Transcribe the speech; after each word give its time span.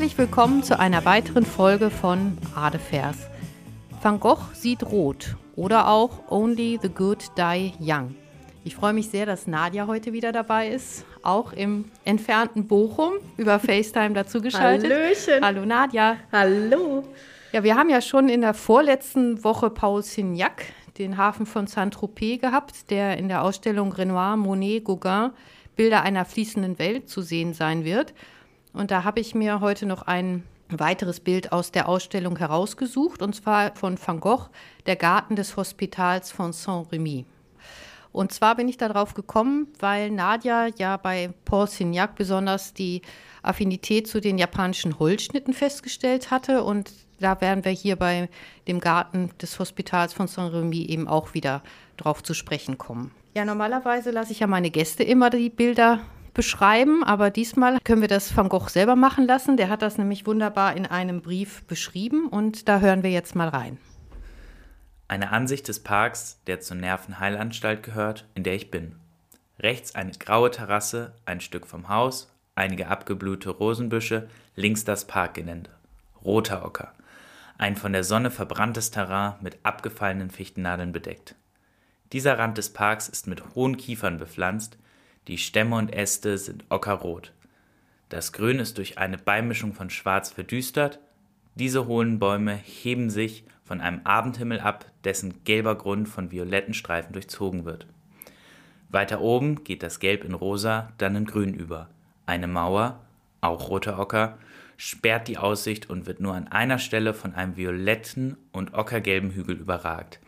Herzlich 0.00 0.16
willkommen 0.16 0.62
zu 0.62 0.78
einer 0.78 1.04
weiteren 1.04 1.44
Folge 1.44 1.90
von 1.90 2.38
Adefers. 2.54 3.18
Van 4.00 4.18
Gogh 4.18 4.40
sieht 4.54 4.82
rot 4.82 5.36
oder 5.56 5.88
auch 5.88 6.30
Only 6.30 6.78
the 6.80 6.88
Good 6.88 7.32
Die 7.36 7.74
Young. 7.78 8.14
Ich 8.64 8.76
freue 8.76 8.94
mich 8.94 9.10
sehr, 9.10 9.26
dass 9.26 9.46
Nadja 9.46 9.86
heute 9.86 10.14
wieder 10.14 10.32
dabei 10.32 10.68
ist, 10.70 11.04
auch 11.22 11.52
im 11.52 11.84
entfernten 12.06 12.66
Bochum 12.66 13.12
über 13.36 13.58
FaceTime 13.58 14.14
dazugeschaltet. 14.14 14.90
Hallöchen. 14.90 15.44
Hallo 15.44 15.66
Nadja. 15.66 16.16
Hallo. 16.32 17.04
Ja, 17.52 17.62
wir 17.62 17.76
haben 17.76 17.90
ja 17.90 18.00
schon 18.00 18.30
in 18.30 18.40
der 18.40 18.54
vorletzten 18.54 19.44
Woche 19.44 19.68
Paul 19.68 20.02
Signac, 20.02 20.64
den 20.96 21.18
Hafen 21.18 21.44
von 21.44 21.66
Saint-Tropez, 21.66 22.40
gehabt, 22.40 22.90
der 22.90 23.18
in 23.18 23.28
der 23.28 23.42
Ausstellung 23.42 23.92
Renoir, 23.92 24.38
Monet, 24.38 24.82
Gauguin 24.82 25.32
Bilder 25.76 26.02
einer 26.02 26.24
fließenden 26.24 26.78
Welt 26.78 27.08
zu 27.08 27.20
sehen 27.20 27.54
sein 27.54 27.84
wird. 27.84 28.14
Und 28.72 28.90
da 28.90 29.04
habe 29.04 29.20
ich 29.20 29.34
mir 29.34 29.60
heute 29.60 29.86
noch 29.86 30.02
ein 30.02 30.44
weiteres 30.68 31.20
Bild 31.20 31.52
aus 31.52 31.72
der 31.72 31.88
Ausstellung 31.88 32.36
herausgesucht, 32.36 33.22
und 33.22 33.34
zwar 33.34 33.74
von 33.74 33.98
Van 34.04 34.20
Gogh, 34.20 34.48
der 34.86 34.96
Garten 34.96 35.36
des 35.36 35.56
Hospitals 35.56 36.30
von 36.30 36.52
Saint-Remy. 36.52 37.26
Und 38.12 38.32
zwar 38.32 38.56
bin 38.56 38.68
ich 38.68 38.76
darauf 38.76 39.14
gekommen, 39.14 39.68
weil 39.78 40.10
Nadja 40.10 40.66
ja 40.78 40.96
bei 40.96 41.32
Paul 41.44 41.68
Signac 41.68 42.16
besonders 42.16 42.74
die 42.74 43.02
Affinität 43.42 44.08
zu 44.08 44.20
den 44.20 44.36
japanischen 44.36 44.98
Holzschnitten 44.98 45.54
festgestellt 45.54 46.30
hatte. 46.30 46.64
Und 46.64 46.90
da 47.20 47.40
werden 47.40 47.64
wir 47.64 47.72
hier 47.72 47.96
bei 47.96 48.28
dem 48.66 48.80
Garten 48.80 49.30
des 49.40 49.58
Hospitals 49.58 50.12
von 50.12 50.26
Saint-Remy 50.26 50.86
eben 50.86 51.06
auch 51.06 51.34
wieder 51.34 51.62
drauf 51.96 52.22
zu 52.22 52.34
sprechen 52.34 52.78
kommen. 52.78 53.12
Ja, 53.34 53.44
normalerweise 53.44 54.10
lasse 54.10 54.32
ich 54.32 54.40
ja 54.40 54.48
meine 54.48 54.70
Gäste 54.70 55.04
immer 55.04 55.30
die 55.30 55.50
Bilder 55.50 56.00
beschreiben, 56.32 57.04
aber 57.04 57.30
diesmal 57.30 57.78
können 57.84 58.00
wir 58.00 58.08
das 58.08 58.36
Van 58.36 58.48
Gogh 58.48 58.68
selber 58.68 58.96
machen 58.96 59.26
lassen. 59.26 59.56
Der 59.56 59.68
hat 59.68 59.82
das 59.82 59.98
nämlich 59.98 60.26
wunderbar 60.26 60.76
in 60.76 60.86
einem 60.86 61.22
Brief 61.22 61.64
beschrieben 61.64 62.26
und 62.28 62.68
da 62.68 62.80
hören 62.80 63.02
wir 63.02 63.10
jetzt 63.10 63.34
mal 63.34 63.48
rein. 63.48 63.78
Eine 65.08 65.32
Ansicht 65.32 65.66
des 65.68 65.82
Parks, 65.82 66.40
der 66.46 66.60
zur 66.60 66.76
Nervenheilanstalt 66.76 67.82
gehört, 67.82 68.28
in 68.34 68.44
der 68.44 68.54
ich 68.54 68.70
bin. 68.70 68.96
Rechts 69.58 69.94
eine 69.94 70.12
graue 70.12 70.50
Terrasse, 70.50 71.14
ein 71.26 71.40
Stück 71.40 71.66
vom 71.66 71.88
Haus, 71.88 72.32
einige 72.54 72.88
abgeblühte 72.88 73.50
Rosenbüsche, 73.50 74.28
links 74.54 74.84
das 74.84 75.06
Parkgelände. 75.06 75.70
Roter 76.24 76.64
Ocker. 76.64 76.92
Ein 77.58 77.76
von 77.76 77.92
der 77.92 78.04
Sonne 78.04 78.30
verbranntes 78.30 78.90
Terrain 78.90 79.34
mit 79.40 79.58
abgefallenen 79.64 80.30
Fichtennadeln 80.30 80.92
bedeckt. 80.92 81.34
Dieser 82.12 82.38
Rand 82.38 82.56
des 82.56 82.72
Parks 82.72 83.08
ist 83.08 83.26
mit 83.26 83.54
hohen 83.54 83.76
Kiefern 83.76 84.16
bepflanzt, 84.16 84.78
die 85.28 85.38
Stämme 85.38 85.76
und 85.76 85.92
Äste 85.94 86.38
sind 86.38 86.64
ockerrot. 86.70 87.32
Das 88.08 88.32
Grün 88.32 88.58
ist 88.58 88.78
durch 88.78 88.98
eine 88.98 89.18
Beimischung 89.18 89.72
von 89.72 89.90
Schwarz 89.90 90.32
verdüstert. 90.32 90.98
Diese 91.54 91.86
hohlen 91.86 92.18
Bäume 92.18 92.56
heben 92.56 93.10
sich 93.10 93.44
von 93.62 93.80
einem 93.80 94.00
Abendhimmel 94.04 94.60
ab, 94.60 94.86
dessen 95.04 95.44
gelber 95.44 95.76
Grund 95.76 96.08
von 96.08 96.32
violetten 96.32 96.74
Streifen 96.74 97.12
durchzogen 97.12 97.64
wird. 97.64 97.86
Weiter 98.88 99.20
oben 99.20 99.62
geht 99.62 99.84
das 99.84 100.00
Gelb 100.00 100.24
in 100.24 100.34
Rosa, 100.34 100.92
dann 100.98 101.14
in 101.14 101.26
Grün 101.26 101.54
über. 101.54 101.88
Eine 102.26 102.48
Mauer, 102.48 102.98
auch 103.40 103.68
roter 103.68 103.98
Ocker, 104.00 104.38
sperrt 104.76 105.28
die 105.28 105.38
Aussicht 105.38 105.88
und 105.88 106.06
wird 106.06 106.20
nur 106.20 106.34
an 106.34 106.48
einer 106.48 106.78
Stelle 106.78 107.14
von 107.14 107.34
einem 107.34 107.56
violetten 107.56 108.36
und 108.50 108.74
ockergelben 108.74 109.30
Hügel 109.30 109.56
überragt. 109.56 110.18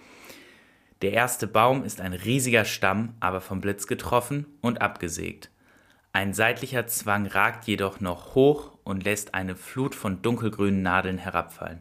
Der 1.02 1.12
erste 1.12 1.48
Baum 1.48 1.82
ist 1.82 2.00
ein 2.00 2.12
riesiger 2.12 2.64
Stamm, 2.64 3.14
aber 3.18 3.40
vom 3.40 3.60
Blitz 3.60 3.88
getroffen 3.88 4.46
und 4.60 4.80
abgesägt. 4.80 5.50
Ein 6.12 6.32
seitlicher 6.32 6.86
Zwang 6.86 7.26
ragt 7.26 7.66
jedoch 7.66 7.98
noch 7.98 8.36
hoch 8.36 8.78
und 8.84 9.02
lässt 9.02 9.34
eine 9.34 9.56
Flut 9.56 9.96
von 9.96 10.22
dunkelgrünen 10.22 10.82
Nadeln 10.82 11.18
herabfallen. 11.18 11.80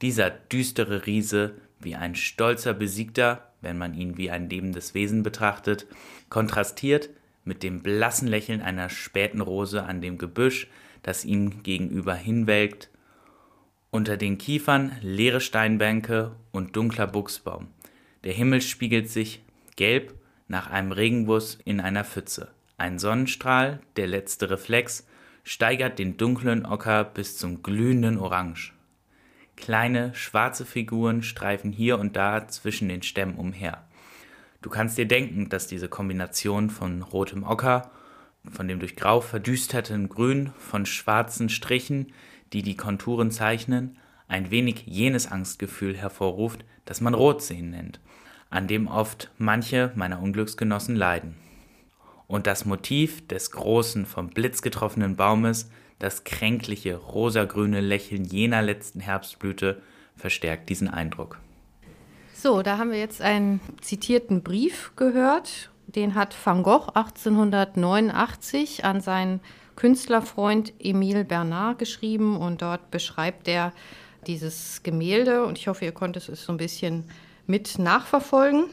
Dieser 0.00 0.30
düstere 0.30 1.06
Riese, 1.06 1.56
wie 1.80 1.96
ein 1.96 2.14
stolzer 2.14 2.72
Besiegter, 2.72 3.50
wenn 3.62 3.78
man 3.78 3.94
ihn 3.94 4.16
wie 4.16 4.30
ein 4.30 4.48
lebendes 4.48 4.94
Wesen 4.94 5.24
betrachtet, 5.24 5.86
kontrastiert 6.28 7.10
mit 7.44 7.64
dem 7.64 7.82
blassen 7.82 8.28
Lächeln 8.28 8.62
einer 8.62 8.88
späten 8.90 9.40
Rose 9.40 9.82
an 9.82 10.00
dem 10.00 10.18
Gebüsch, 10.18 10.68
das 11.02 11.24
ihm 11.24 11.64
gegenüber 11.64 12.14
hinwelkt. 12.14 12.90
Unter 13.90 14.16
den 14.16 14.38
Kiefern 14.38 14.92
leere 15.00 15.40
Steinbänke 15.40 16.36
und 16.52 16.76
dunkler 16.76 17.08
Buchsbaum. 17.08 17.68
Der 18.24 18.32
Himmel 18.32 18.60
spiegelt 18.60 19.08
sich 19.10 19.42
gelb 19.74 20.14
nach 20.46 20.70
einem 20.70 20.92
Regenguss 20.92 21.58
in 21.64 21.80
einer 21.80 22.04
Pfütze. 22.04 22.52
Ein 22.76 23.00
Sonnenstrahl, 23.00 23.80
der 23.96 24.06
letzte 24.06 24.48
Reflex, 24.48 25.06
steigert 25.42 25.98
den 25.98 26.16
dunklen 26.16 26.64
Ocker 26.64 27.02
bis 27.02 27.36
zum 27.36 27.64
glühenden 27.64 28.18
Orange. 28.18 28.74
Kleine, 29.56 30.14
schwarze 30.14 30.64
Figuren 30.64 31.22
streifen 31.22 31.72
hier 31.72 31.98
und 31.98 32.14
da 32.14 32.46
zwischen 32.46 32.88
den 32.88 33.02
Stämmen 33.02 33.36
umher. 33.36 33.84
Du 34.60 34.70
kannst 34.70 34.98
dir 34.98 35.06
denken, 35.06 35.48
dass 35.48 35.66
diese 35.66 35.88
Kombination 35.88 36.70
von 36.70 37.02
rotem 37.02 37.42
Ocker, 37.42 37.90
von 38.48 38.68
dem 38.68 38.78
durch 38.78 38.94
Grau 38.94 39.20
verdüsterten 39.20 40.08
Grün, 40.08 40.52
von 40.58 40.86
schwarzen 40.86 41.48
Strichen, 41.48 42.12
die 42.52 42.62
die 42.62 42.76
Konturen 42.76 43.32
zeichnen, 43.32 43.98
ein 44.28 44.52
wenig 44.52 44.84
jenes 44.86 45.30
Angstgefühl 45.30 45.96
hervorruft, 45.96 46.64
das 46.84 47.00
man 47.00 47.14
Rotsehen 47.14 47.70
nennt 47.70 48.00
an 48.52 48.68
dem 48.68 48.86
oft 48.86 49.30
manche 49.38 49.92
meiner 49.94 50.20
Unglücksgenossen 50.20 50.94
leiden. 50.94 51.34
Und 52.26 52.46
das 52.46 52.64
Motiv 52.64 53.26
des 53.26 53.50
großen, 53.50 54.06
vom 54.06 54.28
Blitz 54.28 54.62
getroffenen 54.62 55.16
Baumes, 55.16 55.70
das 55.98 56.24
kränkliche, 56.24 56.96
rosagrüne 56.96 57.80
Lächeln 57.80 58.24
jener 58.24 58.62
letzten 58.62 59.00
Herbstblüte, 59.00 59.80
verstärkt 60.16 60.68
diesen 60.68 60.88
Eindruck. 60.88 61.38
So, 62.34 62.62
da 62.62 62.78
haben 62.78 62.90
wir 62.90 62.98
jetzt 62.98 63.22
einen 63.22 63.60
zitierten 63.80 64.42
Brief 64.42 64.92
gehört. 64.96 65.70
Den 65.86 66.14
hat 66.14 66.34
Van 66.44 66.62
Gogh 66.62 66.88
1889 66.94 68.84
an 68.84 69.00
seinen 69.00 69.40
Künstlerfreund 69.76 70.72
Emile 70.78 71.24
Bernard 71.24 71.78
geschrieben 71.78 72.36
und 72.36 72.62
dort 72.62 72.90
beschreibt 72.90 73.48
er 73.48 73.72
dieses 74.26 74.82
Gemälde 74.82 75.44
und 75.44 75.58
ich 75.58 75.68
hoffe, 75.68 75.84
ihr 75.84 75.92
konntet 75.92 76.28
es 76.28 76.44
so 76.44 76.52
ein 76.52 76.58
bisschen 76.58 77.04
mit 77.46 77.78
nachverfolgen. 77.78 78.66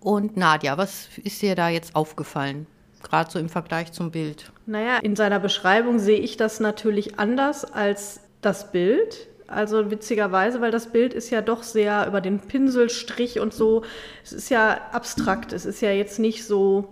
Und 0.00 0.36
Nadja, 0.36 0.78
was 0.78 1.08
ist 1.22 1.42
dir 1.42 1.54
da 1.54 1.68
jetzt 1.68 1.94
aufgefallen? 1.94 2.66
Gerade 3.02 3.30
so 3.30 3.38
im 3.38 3.48
Vergleich 3.48 3.92
zum 3.92 4.10
Bild. 4.10 4.52
Naja, 4.66 4.98
in 4.98 5.16
seiner 5.16 5.40
Beschreibung 5.40 5.98
sehe 5.98 6.18
ich 6.18 6.36
das 6.36 6.60
natürlich 6.60 7.18
anders 7.18 7.64
als 7.64 8.20
das 8.40 8.72
Bild. 8.72 9.28
Also 9.46 9.90
witzigerweise, 9.90 10.60
weil 10.60 10.70
das 10.70 10.92
Bild 10.92 11.12
ist 11.12 11.30
ja 11.30 11.42
doch 11.42 11.62
sehr 11.62 12.06
über 12.06 12.20
den 12.20 12.40
Pinselstrich 12.40 13.40
und 13.40 13.52
so. 13.52 13.82
Es 14.22 14.32
ist 14.32 14.48
ja 14.48 14.80
abstrakt. 14.92 15.52
Es 15.52 15.66
ist 15.66 15.80
ja 15.80 15.90
jetzt 15.90 16.18
nicht 16.18 16.46
so, 16.46 16.88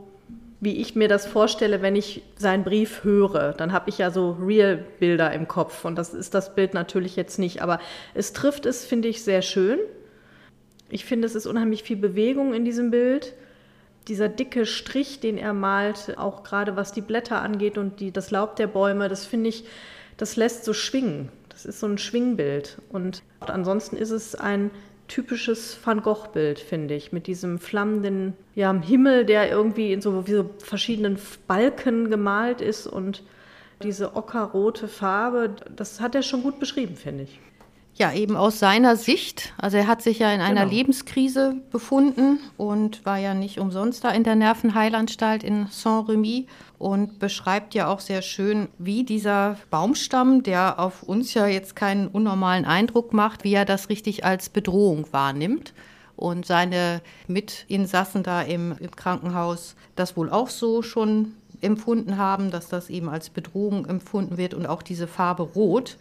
wie 0.61 0.79
ich 0.79 0.97
mir 0.97 1.09
das 1.09 1.25
vorstelle, 1.25 1.83
wenn 1.83 1.95
ich 1.95 2.23
seinen 2.37 2.65
Brief 2.65 3.05
höre. 3.05 3.53
Dann 3.53 3.73
habe 3.73 3.91
ich 3.91 3.99
ja 3.99 4.11
so 4.11 4.33
Real-Bilder 4.41 5.33
im 5.33 5.47
Kopf 5.47 5.85
und 5.85 5.97
das 5.97 6.13
ist 6.15 6.35
das 6.35 6.55
Bild 6.55 6.75
natürlich 6.75 7.15
jetzt 7.15 7.39
nicht. 7.39 7.63
Aber 7.63 7.79
es 8.15 8.33
trifft 8.33 8.67
es, 8.67 8.85
finde 8.85 9.09
ich, 9.09 9.23
sehr 9.23 9.43
schön. 9.43 9.79
Ich 10.91 11.05
finde, 11.05 11.27
es 11.27 11.35
ist 11.35 11.47
unheimlich 11.47 11.83
viel 11.83 11.97
Bewegung 11.97 12.55
in 12.55 12.65
diesem 12.65 12.91
Bild. 12.91 13.35
Dieser 14.09 14.29
dicke 14.29 14.65
Strich, 14.65 15.21
den 15.21 15.37
er 15.37 15.53
malt, 15.53 16.17
auch 16.17 16.43
gerade 16.43 16.77
was 16.77 16.93
die 16.93 17.03
Blätter 17.03 17.43
angeht 17.43 17.77
und 17.77 18.01
die, 18.01 18.11
das 18.11 18.31
Laub 18.31 18.57
der 18.57 18.67
Bäume, 18.67 19.09
das 19.09 19.27
finde 19.27 19.51
ich, 19.51 19.65
das 20.17 20.37
lässt 20.37 20.65
so 20.65 20.73
schwingen. 20.73 21.29
Das 21.51 21.67
ist 21.67 21.81
so 21.81 21.87
ein 21.87 21.99
Schwingbild. 21.99 22.79
Und 22.89 23.23
ansonsten 23.41 23.97
ist 23.97 24.11
es 24.11 24.35
ein 24.35 24.71
typisches 25.09 25.79
Van 25.83 26.03
Gogh-Bild, 26.03 26.59
finde 26.59 26.95
ich, 26.95 27.13
mit 27.13 27.27
diesem 27.27 27.59
flammenden 27.59 28.35
ja, 28.55 28.73
Himmel, 28.81 29.25
der 29.25 29.51
irgendwie 29.51 29.93
in 29.93 30.01
so, 30.01 30.27
wie 30.27 30.33
so 30.33 30.51
verschiedenen 30.59 31.19
Balken 31.47 32.11
gemalt 32.11 32.61
ist 32.61 32.87
und 32.87 33.23
diese 33.83 34.17
ockerrote 34.17 34.89
Farbe. 34.89 35.51
Das 35.75 36.01
hat 36.01 36.15
er 36.15 36.23
schon 36.23 36.43
gut 36.43 36.61
beschrieben, 36.61 36.97
finde 36.97 37.25
ich. 37.25 37.41
Ja, 37.99 38.13
eben 38.13 38.37
aus 38.37 38.61
seiner 38.61 38.95
Sicht. 38.95 39.53
Also 39.59 39.77
er 39.77 39.89
hat 39.89 40.03
sich 40.03 40.21
ja 40.21 40.33
in 40.33 40.41
einer 40.41 40.61
genau. 40.61 40.73
Lebenskrise 40.73 41.57
befunden 41.73 42.39
und 42.57 43.05
war 43.05 43.19
ja 43.19 43.35
nicht 43.35 43.59
umsonst 43.59 44.05
da 44.05 44.11
in 44.11 44.23
der 44.23 44.37
Nervenheilanstalt 44.37 45.43
in 45.43 45.67
Saint-Remy 45.69 46.47
und 46.79 47.19
beschreibt 47.19 47.75
ja 47.75 47.89
auch 47.89 47.99
sehr 47.99 48.23
schön, 48.23 48.69
wie 48.79 49.03
dieser 49.03 49.57
Baumstamm, 49.71 50.45
der 50.45 50.79
auf 50.79 51.03
uns 51.03 51.35
ja 51.35 51.49
jetzt 51.49 51.75
keinen 51.75 52.07
unnormalen 52.07 52.65
Eindruck 52.65 53.13
macht, 53.13 53.43
wie 53.43 53.55
er 53.55 53.65
das 53.65 53.89
richtig 53.89 54.25
als 54.25 54.49
Bedrohung 54.49 55.07
wahrnimmt. 55.11 55.75
Und 56.15 56.47
seine 56.47 57.01
Mitinsassen 57.27 58.23
da 58.23 58.43
im, 58.43 58.77
im 58.79 58.95
Krankenhaus 58.95 59.75
das 59.97 60.17
wohl 60.17 60.31
auch 60.31 60.51
so 60.51 60.83
schon 60.83 61.33
empfunden 61.61 62.17
haben, 62.17 62.53
dass 62.53 62.69
das 62.69 62.91
eben 62.91 63.09
als 63.09 63.29
Bedrohung 63.29 63.87
empfunden 63.87 64.37
wird 64.37 64.55
und 64.55 64.67
auch 64.67 64.83
diese 64.83 65.09
Farbe 65.09 65.43
Rot 65.43 65.97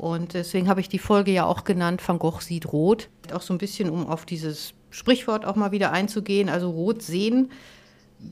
und 0.00 0.32
deswegen 0.32 0.66
habe 0.66 0.80
ich 0.80 0.88
die 0.88 0.98
Folge 0.98 1.30
ja 1.30 1.44
auch 1.44 1.62
genannt, 1.64 2.00
Van 2.06 2.18
Gogh 2.18 2.40
sieht 2.40 2.72
rot. 2.72 3.10
Auch 3.34 3.42
so 3.42 3.52
ein 3.52 3.58
bisschen, 3.58 3.90
um 3.90 4.06
auf 4.06 4.24
dieses 4.24 4.72
Sprichwort 4.88 5.44
auch 5.44 5.56
mal 5.56 5.72
wieder 5.72 5.92
einzugehen, 5.92 6.48
also 6.48 6.70
rot 6.70 7.02
sehen. 7.02 7.50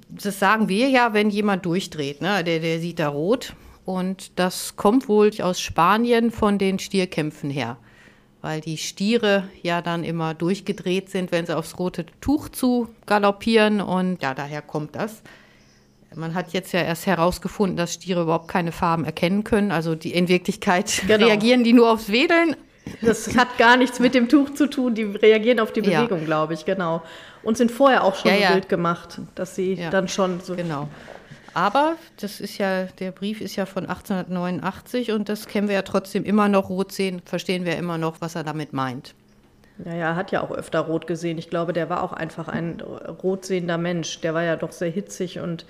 Das 0.09 0.39
sagen 0.39 0.71
wir 0.71 0.89
ja, 0.89 1.13
wenn 1.13 1.29
jemand 1.29 1.67
durchdreht, 1.67 2.23
ne? 2.23 2.43
der, 2.43 2.61
der 2.61 2.81
sieht 2.81 2.99
da 2.99 3.09
rot. 3.09 3.53
Und 3.85 4.39
das 4.39 4.77
kommt 4.77 5.11
wohl 5.11 5.31
aus 5.43 5.61
Spanien 5.61 6.31
von 6.31 6.57
den 6.57 6.79
Stierkämpfen 6.79 7.51
her, 7.51 7.77
weil 8.41 8.63
die 8.63 8.79
Stiere 8.79 9.45
ja 9.63 9.83
dann 9.83 10.05
immer 10.05 10.33
durchgedreht 10.33 11.11
sind, 11.11 11.33
wenn 11.33 11.45
sie 11.45 11.55
aufs 11.55 11.79
rote 11.79 12.07
Tuch 12.23 12.49
zu 12.49 12.89
galoppieren. 13.05 13.83
Und 13.83 14.23
ja, 14.23 14.33
daher 14.33 14.63
kommt 14.63 14.97
das. 14.97 15.23
Man 16.15 16.35
hat 16.35 16.53
jetzt 16.53 16.73
ja 16.73 16.81
erst 16.81 17.07
herausgefunden, 17.07 17.77
dass 17.77 17.95
Stiere 17.95 18.23
überhaupt 18.23 18.49
keine 18.49 18.73
Farben 18.73 19.05
erkennen 19.05 19.45
können. 19.45 19.71
Also 19.71 19.95
die, 19.95 20.15
in 20.15 20.29
Wirklichkeit 20.29 21.03
genau. 21.07 21.27
reagieren 21.27 21.65
die 21.65 21.73
nur 21.73 21.91
aufs 21.91 22.11
Wedeln. 22.11 22.57
Das 23.03 23.37
hat 23.37 23.59
gar 23.59 23.77
nichts 23.77 24.01
mit 24.01 24.15
dem 24.15 24.29
Tuch 24.29 24.55
zu 24.55 24.67
tun. 24.67 24.95
Die 24.95 25.05
reagieren 25.05 25.61
auf 25.61 25.73
die 25.73 25.83
Bewegung, 25.83 26.21
ja. 26.21 26.25
glaube 26.25 26.55
ich, 26.55 26.65
genau. 26.65 27.03
Und 27.43 27.59
sind 27.59 27.71
vorher 27.71 28.05
auch 28.05 28.17
schon 28.17 28.31
ja, 28.31 28.39
ja. 28.39 28.53
Bild 28.53 28.69
gemacht, 28.69 29.21
dass 29.35 29.55
sie 29.55 29.79
dann 29.91 30.09
schon 30.09 30.41
so. 30.41 30.57
Genau. 30.57 30.89
Aber 31.55 31.97
das 32.21 32.41
ist 32.41 32.59
ja, 32.59 32.85
der 32.85 33.11
Brief 33.11 33.41
ist 33.41 33.57
ja 33.57 33.67
von 33.67 33.85
1889 33.87 35.13
und 35.13 35.29
das 35.29 35.47
kennen 35.47 35.69
wir 35.69 35.75
ja 35.75 35.83
trotzdem 35.83 36.25
immer 36.25 36.49
noch 36.49 36.69
rot 36.69 36.93
sehen, 36.93 37.21
verstehen 37.25 37.65
wir 37.65 37.77
immer 37.77 37.99
noch, 37.99 38.21
was 38.21 38.35
er 38.35 38.45
damit 38.45 38.73
meint. 38.73 39.15
Ja, 39.85 39.95
ja, 39.95 40.09
er 40.11 40.17
hat 40.17 40.33
ja 40.33 40.43
auch 40.43 40.51
öfter 40.51 40.81
rot 40.81 41.07
gesehen. 41.07 41.39
Ich 41.39 41.51
glaube, 41.51 41.73
der 41.73 41.89
war 41.89 42.03
auch 42.03 42.13
einfach 42.13 42.49
ein 42.49 42.81
rot 42.81 43.45
sehender 43.45 43.79
Mensch. 43.79 44.21
Der 44.21 44.35
war 44.35 44.43
ja 44.43 44.57
doch 44.57 44.73
sehr 44.73 44.91
hitzig 44.91 45.39
und 45.39 45.67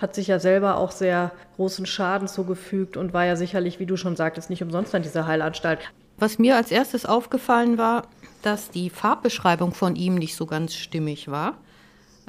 hat 0.00 0.14
sich 0.14 0.28
ja 0.28 0.38
selber 0.38 0.78
auch 0.78 0.92
sehr 0.92 1.32
großen 1.56 1.86
Schaden 1.86 2.26
zugefügt 2.26 2.96
und 2.96 3.12
war 3.12 3.26
ja 3.26 3.36
sicherlich, 3.36 3.78
wie 3.78 3.86
du 3.86 3.96
schon 3.96 4.16
sagtest, 4.16 4.50
nicht 4.50 4.62
umsonst 4.62 4.94
an 4.94 5.02
dieser 5.02 5.26
Heilanstalt. 5.26 5.80
Was 6.18 6.38
mir 6.38 6.56
als 6.56 6.70
erstes 6.70 7.06
aufgefallen 7.06 7.78
war, 7.78 8.06
dass 8.42 8.70
die 8.70 8.90
Farbbeschreibung 8.90 9.72
von 9.72 9.96
ihm 9.96 10.14
nicht 10.14 10.36
so 10.36 10.46
ganz 10.46 10.74
stimmig 10.74 11.30
war. 11.30 11.58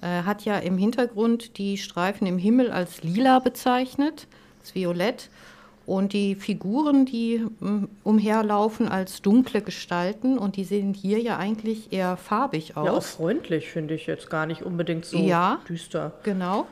Er 0.01 0.25
hat 0.25 0.43
ja 0.45 0.57
im 0.57 0.77
Hintergrund 0.77 1.57
die 1.57 1.77
Streifen 1.77 2.25
im 2.27 2.37
Himmel 2.37 2.71
als 2.71 3.03
lila 3.03 3.39
bezeichnet, 3.39 4.27
als 4.59 4.75
violett. 4.75 5.29
Und 5.85 6.13
die 6.13 6.35
Figuren, 6.35 7.05
die 7.05 7.43
mm, 7.59 7.85
umherlaufen, 8.03 8.87
als 8.87 9.21
dunkle 9.21 9.61
Gestalten. 9.61 10.37
Und 10.37 10.55
die 10.55 10.63
sehen 10.63 10.93
hier 10.93 11.19
ja 11.19 11.37
eigentlich 11.37 11.91
eher 11.91 12.17
farbig 12.17 12.77
aus. 12.77 12.85
Ja, 12.85 12.93
auch 12.93 13.03
freundlich 13.03 13.69
finde 13.69 13.95
ich 13.95 14.07
jetzt 14.07 14.29
gar 14.29 14.45
nicht 14.45 14.61
unbedingt 14.63 15.05
so 15.05 15.17
ja, 15.17 15.59
düster. 15.67 16.13
Genau. 16.23 16.67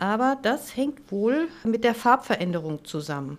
Aber 0.00 0.38
das 0.40 0.74
hängt 0.76 1.12
wohl 1.12 1.48
mit 1.62 1.84
der 1.84 1.94
Farbveränderung 1.94 2.86
zusammen. 2.86 3.36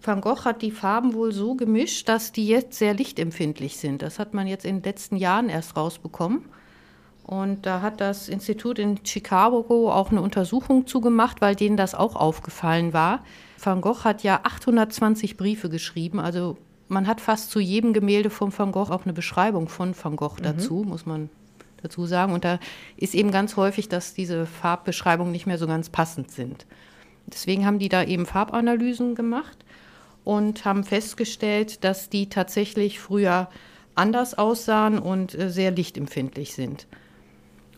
Van 0.00 0.22
Gogh 0.22 0.46
hat 0.46 0.62
die 0.62 0.70
Farben 0.70 1.12
wohl 1.12 1.30
so 1.30 1.54
gemischt, 1.54 2.08
dass 2.08 2.32
die 2.32 2.48
jetzt 2.48 2.78
sehr 2.78 2.94
lichtempfindlich 2.94 3.76
sind. 3.76 4.00
Das 4.00 4.18
hat 4.18 4.32
man 4.32 4.46
jetzt 4.46 4.64
in 4.64 4.76
den 4.76 4.82
letzten 4.82 5.16
Jahren 5.16 5.50
erst 5.50 5.76
rausbekommen. 5.76 6.46
Und 7.24 7.66
da 7.66 7.82
hat 7.82 8.00
das 8.00 8.30
Institut 8.30 8.78
in 8.78 8.98
Chicago 9.04 9.92
auch 9.92 10.10
eine 10.10 10.22
Untersuchung 10.22 10.86
zugemacht, 10.86 11.42
weil 11.42 11.54
denen 11.54 11.76
das 11.76 11.94
auch 11.94 12.16
aufgefallen 12.16 12.94
war. 12.94 13.22
Van 13.62 13.82
Gogh 13.82 14.04
hat 14.04 14.22
ja 14.22 14.40
820 14.44 15.36
Briefe 15.36 15.68
geschrieben, 15.68 16.18
also 16.18 16.56
man 16.88 17.06
hat 17.06 17.20
fast 17.20 17.50
zu 17.50 17.60
jedem 17.60 17.92
Gemälde 17.92 18.30
von 18.30 18.56
Van 18.56 18.72
Gogh 18.72 18.90
auch 18.90 19.04
eine 19.04 19.12
Beschreibung 19.12 19.68
von 19.68 19.94
Van 20.02 20.16
Gogh 20.16 20.38
mhm. 20.38 20.44
dazu, 20.44 20.84
muss 20.86 21.04
man 21.04 21.28
dazu 21.82 22.06
sagen. 22.06 22.32
Und 22.32 22.44
da 22.44 22.58
ist 22.96 23.14
eben 23.14 23.30
ganz 23.30 23.56
häufig, 23.56 23.88
dass 23.88 24.14
diese 24.14 24.46
Farbbeschreibungen 24.46 25.32
nicht 25.32 25.46
mehr 25.46 25.58
so 25.58 25.66
ganz 25.66 25.90
passend 25.90 26.30
sind. 26.30 26.66
Deswegen 27.26 27.66
haben 27.66 27.78
die 27.78 27.88
da 27.88 28.02
eben 28.02 28.26
Farbanalysen 28.26 29.14
gemacht 29.14 29.64
und 30.24 30.64
haben 30.64 30.84
festgestellt, 30.84 31.84
dass 31.84 32.08
die 32.08 32.28
tatsächlich 32.28 33.00
früher 33.00 33.48
anders 33.94 34.34
aussahen 34.34 34.98
und 34.98 35.38
äh, 35.38 35.50
sehr 35.50 35.70
lichtempfindlich 35.70 36.54
sind. 36.54 36.86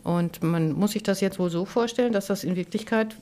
Und 0.02 0.42
man 0.42 0.72
muss 0.72 0.92
sich 0.92 1.02
das 1.02 1.20
jetzt 1.20 1.38
wohl 1.38 1.50
so 1.50 1.64
vorstellen, 1.64 2.12
dass 2.12 2.26
das 2.26 2.44
in 2.44 2.56
Wirklichkeit 2.56 3.16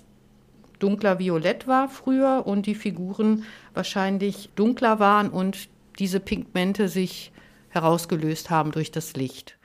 dunkler 0.80 1.20
Violett 1.20 1.68
war 1.68 1.88
früher 1.88 2.42
und 2.44 2.66
die 2.66 2.74
Figuren 2.74 3.44
wahrscheinlich 3.72 4.50
dunkler 4.56 4.98
waren 4.98 5.30
und 5.30 5.68
diese 5.98 6.18
Pigmente 6.18 6.88
sich 6.88 7.30
herausgelöst 7.68 8.50
haben 8.50 8.72
durch 8.72 8.90
das 8.90 9.14
Licht. 9.14 9.56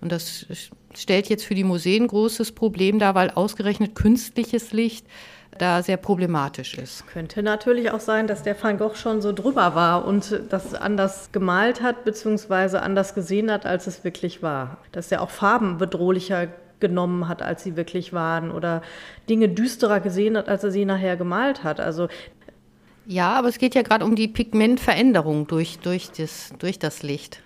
Und 0.00 0.12
das 0.12 0.46
stellt 0.94 1.28
jetzt 1.28 1.44
für 1.44 1.54
die 1.54 1.64
Museen 1.64 2.04
ein 2.04 2.08
großes 2.08 2.52
Problem 2.52 2.98
dar, 2.98 3.14
weil 3.14 3.30
ausgerechnet 3.30 3.94
künstliches 3.94 4.72
Licht 4.72 5.06
da 5.58 5.82
sehr 5.82 5.96
problematisch 5.96 6.76
ist. 6.76 7.06
Könnte 7.06 7.42
natürlich 7.42 7.90
auch 7.90 8.00
sein, 8.00 8.26
dass 8.26 8.42
der 8.42 8.60
Van 8.62 8.78
Gogh 8.78 8.94
schon 8.94 9.22
so 9.22 9.32
drüber 9.32 9.74
war 9.74 10.04
und 10.04 10.40
das 10.50 10.74
anders 10.74 11.30
gemalt 11.32 11.82
hat, 11.82 12.04
beziehungsweise 12.04 12.82
anders 12.82 13.14
gesehen 13.14 13.50
hat, 13.50 13.64
als 13.64 13.86
es 13.86 14.04
wirklich 14.04 14.42
war. 14.42 14.78
Dass 14.92 15.10
er 15.10 15.22
auch 15.22 15.30
Farben 15.30 15.78
bedrohlicher 15.78 16.48
genommen 16.78 17.26
hat, 17.26 17.40
als 17.40 17.62
sie 17.62 17.76
wirklich 17.76 18.12
waren 18.12 18.50
oder 18.50 18.82
Dinge 19.30 19.48
düsterer 19.48 20.00
gesehen 20.00 20.36
hat, 20.36 20.48
als 20.48 20.62
er 20.62 20.70
sie 20.70 20.84
nachher 20.84 21.16
gemalt 21.16 21.64
hat. 21.64 21.80
Also 21.80 22.08
ja, 23.06 23.32
aber 23.34 23.48
es 23.48 23.58
geht 23.58 23.74
ja 23.74 23.82
gerade 23.82 24.04
um 24.04 24.16
die 24.16 24.28
Pigmentveränderung 24.28 25.46
durch, 25.46 25.78
durch, 25.78 26.10
das, 26.10 26.52
durch 26.58 26.78
das 26.78 27.02
Licht. 27.04 27.40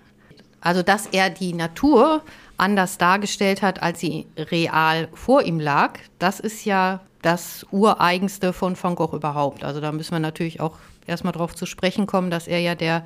Also, 0.60 0.82
dass 0.82 1.06
er 1.06 1.30
die 1.30 1.52
Natur 1.52 2.22
anders 2.56 2.98
dargestellt 2.98 3.62
hat, 3.62 3.82
als 3.82 4.00
sie 4.00 4.26
real 4.36 5.08
vor 5.14 5.42
ihm 5.42 5.58
lag, 5.58 5.98
das 6.18 6.40
ist 6.40 6.64
ja 6.64 7.00
das 7.22 7.66
Ureigenste 7.70 8.52
von 8.52 8.76
Van 8.80 8.94
Gogh 8.94 9.16
überhaupt. 9.16 9.64
Also 9.64 9.80
da 9.80 9.92
müssen 9.92 10.12
wir 10.12 10.20
natürlich 10.20 10.60
auch 10.60 10.76
erstmal 11.06 11.32
darauf 11.32 11.54
zu 11.54 11.66
sprechen 11.66 12.06
kommen, 12.06 12.30
dass 12.30 12.48
er 12.48 12.60
ja 12.60 12.74
der 12.74 13.04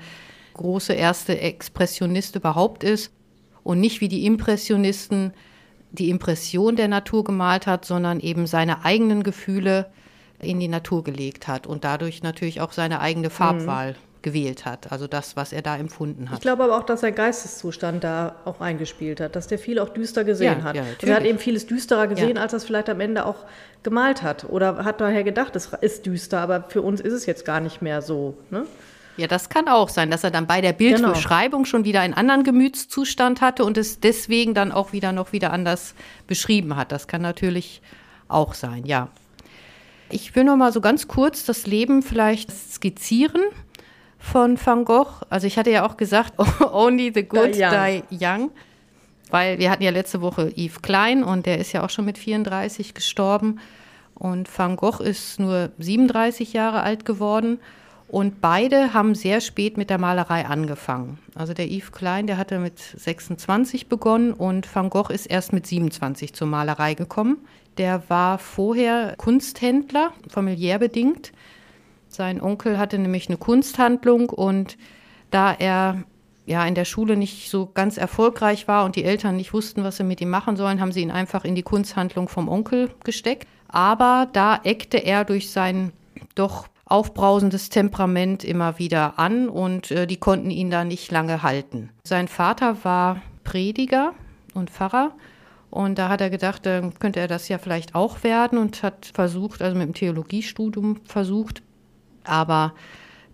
große 0.54 0.92
erste 0.92 1.40
Expressionist 1.40 2.36
überhaupt 2.36 2.84
ist 2.84 3.12
und 3.62 3.80
nicht 3.80 4.00
wie 4.00 4.08
die 4.08 4.26
Impressionisten 4.26 5.32
die 5.90 6.10
Impression 6.10 6.74
der 6.74 6.88
Natur 6.88 7.22
gemalt 7.22 7.66
hat, 7.66 7.84
sondern 7.84 8.18
eben 8.18 8.46
seine 8.46 8.84
eigenen 8.84 9.22
Gefühle 9.22 9.92
in 10.40 10.58
die 10.58 10.68
Natur 10.68 11.04
gelegt 11.04 11.46
hat 11.46 11.66
und 11.66 11.84
dadurch 11.84 12.22
natürlich 12.22 12.60
auch 12.60 12.72
seine 12.72 13.00
eigene 13.00 13.30
Farbwahl 13.30 13.92
mhm. 13.92 13.96
Gewählt 14.24 14.64
hat, 14.64 14.90
also 14.90 15.06
das, 15.06 15.36
was 15.36 15.52
er 15.52 15.62
da 15.62 15.76
empfunden 15.76 16.30
hat. 16.30 16.38
Ich 16.38 16.40
glaube 16.42 16.64
aber 16.64 16.76
auch, 16.76 16.82
dass 16.82 17.02
der 17.02 17.12
Geisteszustand 17.12 18.02
da 18.02 18.34
auch 18.44 18.60
eingespielt 18.60 19.20
hat, 19.20 19.36
dass 19.36 19.46
der 19.46 19.58
viel 19.58 19.78
auch 19.78 19.90
düster 19.90 20.24
gesehen 20.24 20.58
ja, 20.58 20.64
hat. 20.64 20.74
Ja, 20.74 20.82
er 21.02 21.14
hat 21.14 21.24
eben 21.24 21.38
vieles 21.38 21.66
düsterer 21.66 22.08
gesehen, 22.08 22.36
ja. 22.36 22.42
als 22.42 22.52
er 22.54 22.56
es 22.56 22.64
vielleicht 22.64 22.88
am 22.88 23.00
Ende 23.00 23.26
auch 23.26 23.44
gemalt 23.84 24.22
hat 24.22 24.44
oder 24.44 24.84
hat 24.84 25.00
daher 25.00 25.22
gedacht, 25.22 25.54
es 25.54 25.70
ist 25.80 26.06
düster, 26.06 26.40
aber 26.40 26.64
für 26.68 26.82
uns 26.82 27.00
ist 27.00 27.12
es 27.12 27.26
jetzt 27.26 27.44
gar 27.44 27.60
nicht 27.60 27.82
mehr 27.82 28.02
so. 28.02 28.36
Ne? 28.50 28.66
Ja, 29.18 29.28
das 29.28 29.50
kann 29.50 29.68
auch 29.68 29.90
sein, 29.90 30.10
dass 30.10 30.24
er 30.24 30.30
dann 30.30 30.46
bei 30.46 30.60
der 30.60 30.72
Bildbeschreibung 30.72 31.62
genau. 31.62 31.70
schon 31.70 31.84
wieder 31.84 32.00
einen 32.00 32.14
anderen 32.14 32.42
Gemütszustand 32.42 33.42
hatte 33.42 33.64
und 33.64 33.76
es 33.76 34.00
deswegen 34.00 34.54
dann 34.54 34.72
auch 34.72 34.92
wieder 34.92 35.12
noch 35.12 35.32
wieder 35.32 35.52
anders 35.52 35.94
beschrieben 36.26 36.74
hat. 36.76 36.90
Das 36.90 37.06
kann 37.06 37.22
natürlich 37.22 37.82
auch 38.26 38.54
sein, 38.54 38.86
ja. 38.86 39.10
Ich 40.10 40.34
will 40.34 40.44
noch 40.44 40.56
mal 40.56 40.72
so 40.72 40.80
ganz 40.80 41.08
kurz 41.08 41.44
das 41.44 41.66
Leben 41.66 42.02
vielleicht 42.02 42.50
skizzieren 42.50 43.42
von 44.24 44.58
Van 44.64 44.84
Gogh. 44.84 45.22
Also 45.28 45.46
ich 45.46 45.58
hatte 45.58 45.70
ja 45.70 45.86
auch 45.86 45.96
gesagt, 45.96 46.34
only 46.72 47.12
the 47.14 47.22
good 47.22 47.54
die 47.54 47.60
young. 47.60 48.02
die 48.10 48.24
young. 48.24 48.50
Weil 49.30 49.58
wir 49.58 49.70
hatten 49.70 49.82
ja 49.82 49.90
letzte 49.90 50.20
Woche 50.20 50.52
Yves 50.56 50.82
Klein 50.82 51.22
und 51.22 51.46
der 51.46 51.58
ist 51.58 51.72
ja 51.72 51.84
auch 51.84 51.90
schon 51.90 52.04
mit 52.04 52.18
34 52.18 52.94
gestorben. 52.94 53.60
Und 54.14 54.48
Van 54.56 54.76
Gogh 54.76 55.02
ist 55.02 55.40
nur 55.40 55.70
37 55.78 56.52
Jahre 56.52 56.82
alt 56.82 57.04
geworden. 57.04 57.58
Und 58.08 58.40
beide 58.40 58.94
haben 58.94 59.14
sehr 59.14 59.40
spät 59.40 59.76
mit 59.76 59.90
der 59.90 59.98
Malerei 59.98 60.46
angefangen. 60.46 61.18
Also 61.34 61.52
der 61.52 61.66
Yves 61.66 61.90
Klein, 61.90 62.26
der 62.26 62.36
hatte 62.36 62.58
mit 62.58 62.78
26 62.78 63.88
begonnen 63.88 64.32
und 64.32 64.72
Van 64.72 64.88
Gogh 64.88 65.12
ist 65.12 65.26
erst 65.26 65.52
mit 65.52 65.66
27 65.66 66.32
zur 66.32 66.46
Malerei 66.46 66.94
gekommen. 66.94 67.38
Der 67.76 68.02
war 68.08 68.38
vorher 68.38 69.14
Kunsthändler, 69.16 70.12
familiär 70.28 70.78
bedingt. 70.78 71.32
Sein 72.14 72.40
Onkel 72.40 72.78
hatte 72.78 72.96
nämlich 72.96 73.28
eine 73.28 73.38
Kunsthandlung 73.38 74.30
und 74.30 74.76
da 75.30 75.52
er 75.52 76.04
ja 76.46 76.64
in 76.64 76.76
der 76.76 76.84
Schule 76.84 77.16
nicht 77.16 77.50
so 77.50 77.66
ganz 77.66 77.96
erfolgreich 77.96 78.68
war 78.68 78.84
und 78.84 78.94
die 78.94 79.02
Eltern 79.02 79.36
nicht 79.36 79.52
wussten, 79.52 79.82
was 79.82 79.96
sie 79.96 80.04
mit 80.04 80.20
ihm 80.20 80.30
machen 80.30 80.56
sollen, 80.56 80.80
haben 80.80 80.92
sie 80.92 81.00
ihn 81.00 81.10
einfach 81.10 81.44
in 81.44 81.56
die 81.56 81.64
Kunsthandlung 81.64 82.28
vom 82.28 82.48
Onkel 82.48 82.90
gesteckt. 83.02 83.48
Aber 83.66 84.28
da 84.32 84.60
eckte 84.62 84.98
er 84.98 85.24
durch 85.24 85.50
sein 85.50 85.92
doch 86.36 86.68
aufbrausendes 86.84 87.70
Temperament 87.70 88.44
immer 88.44 88.78
wieder 88.78 89.18
an 89.18 89.48
und 89.48 89.90
äh, 89.90 90.06
die 90.06 90.18
konnten 90.18 90.50
ihn 90.50 90.70
da 90.70 90.84
nicht 90.84 91.10
lange 91.10 91.42
halten. 91.42 91.90
Sein 92.04 92.28
Vater 92.28 92.84
war 92.84 93.22
Prediger 93.42 94.12
und 94.54 94.70
Pfarrer 94.70 95.12
und 95.70 95.98
da 95.98 96.10
hat 96.10 96.20
er 96.20 96.30
gedacht, 96.30 96.64
dann 96.66 96.94
könnte 96.94 97.18
er 97.18 97.26
das 97.26 97.48
ja 97.48 97.58
vielleicht 97.58 97.96
auch 97.96 98.22
werden 98.22 98.58
und 98.58 98.84
hat 98.84 99.10
versucht, 99.12 99.62
also 99.62 99.76
mit 99.76 99.88
dem 99.88 99.94
Theologiestudium 99.94 101.00
versucht, 101.04 101.62
aber 102.24 102.74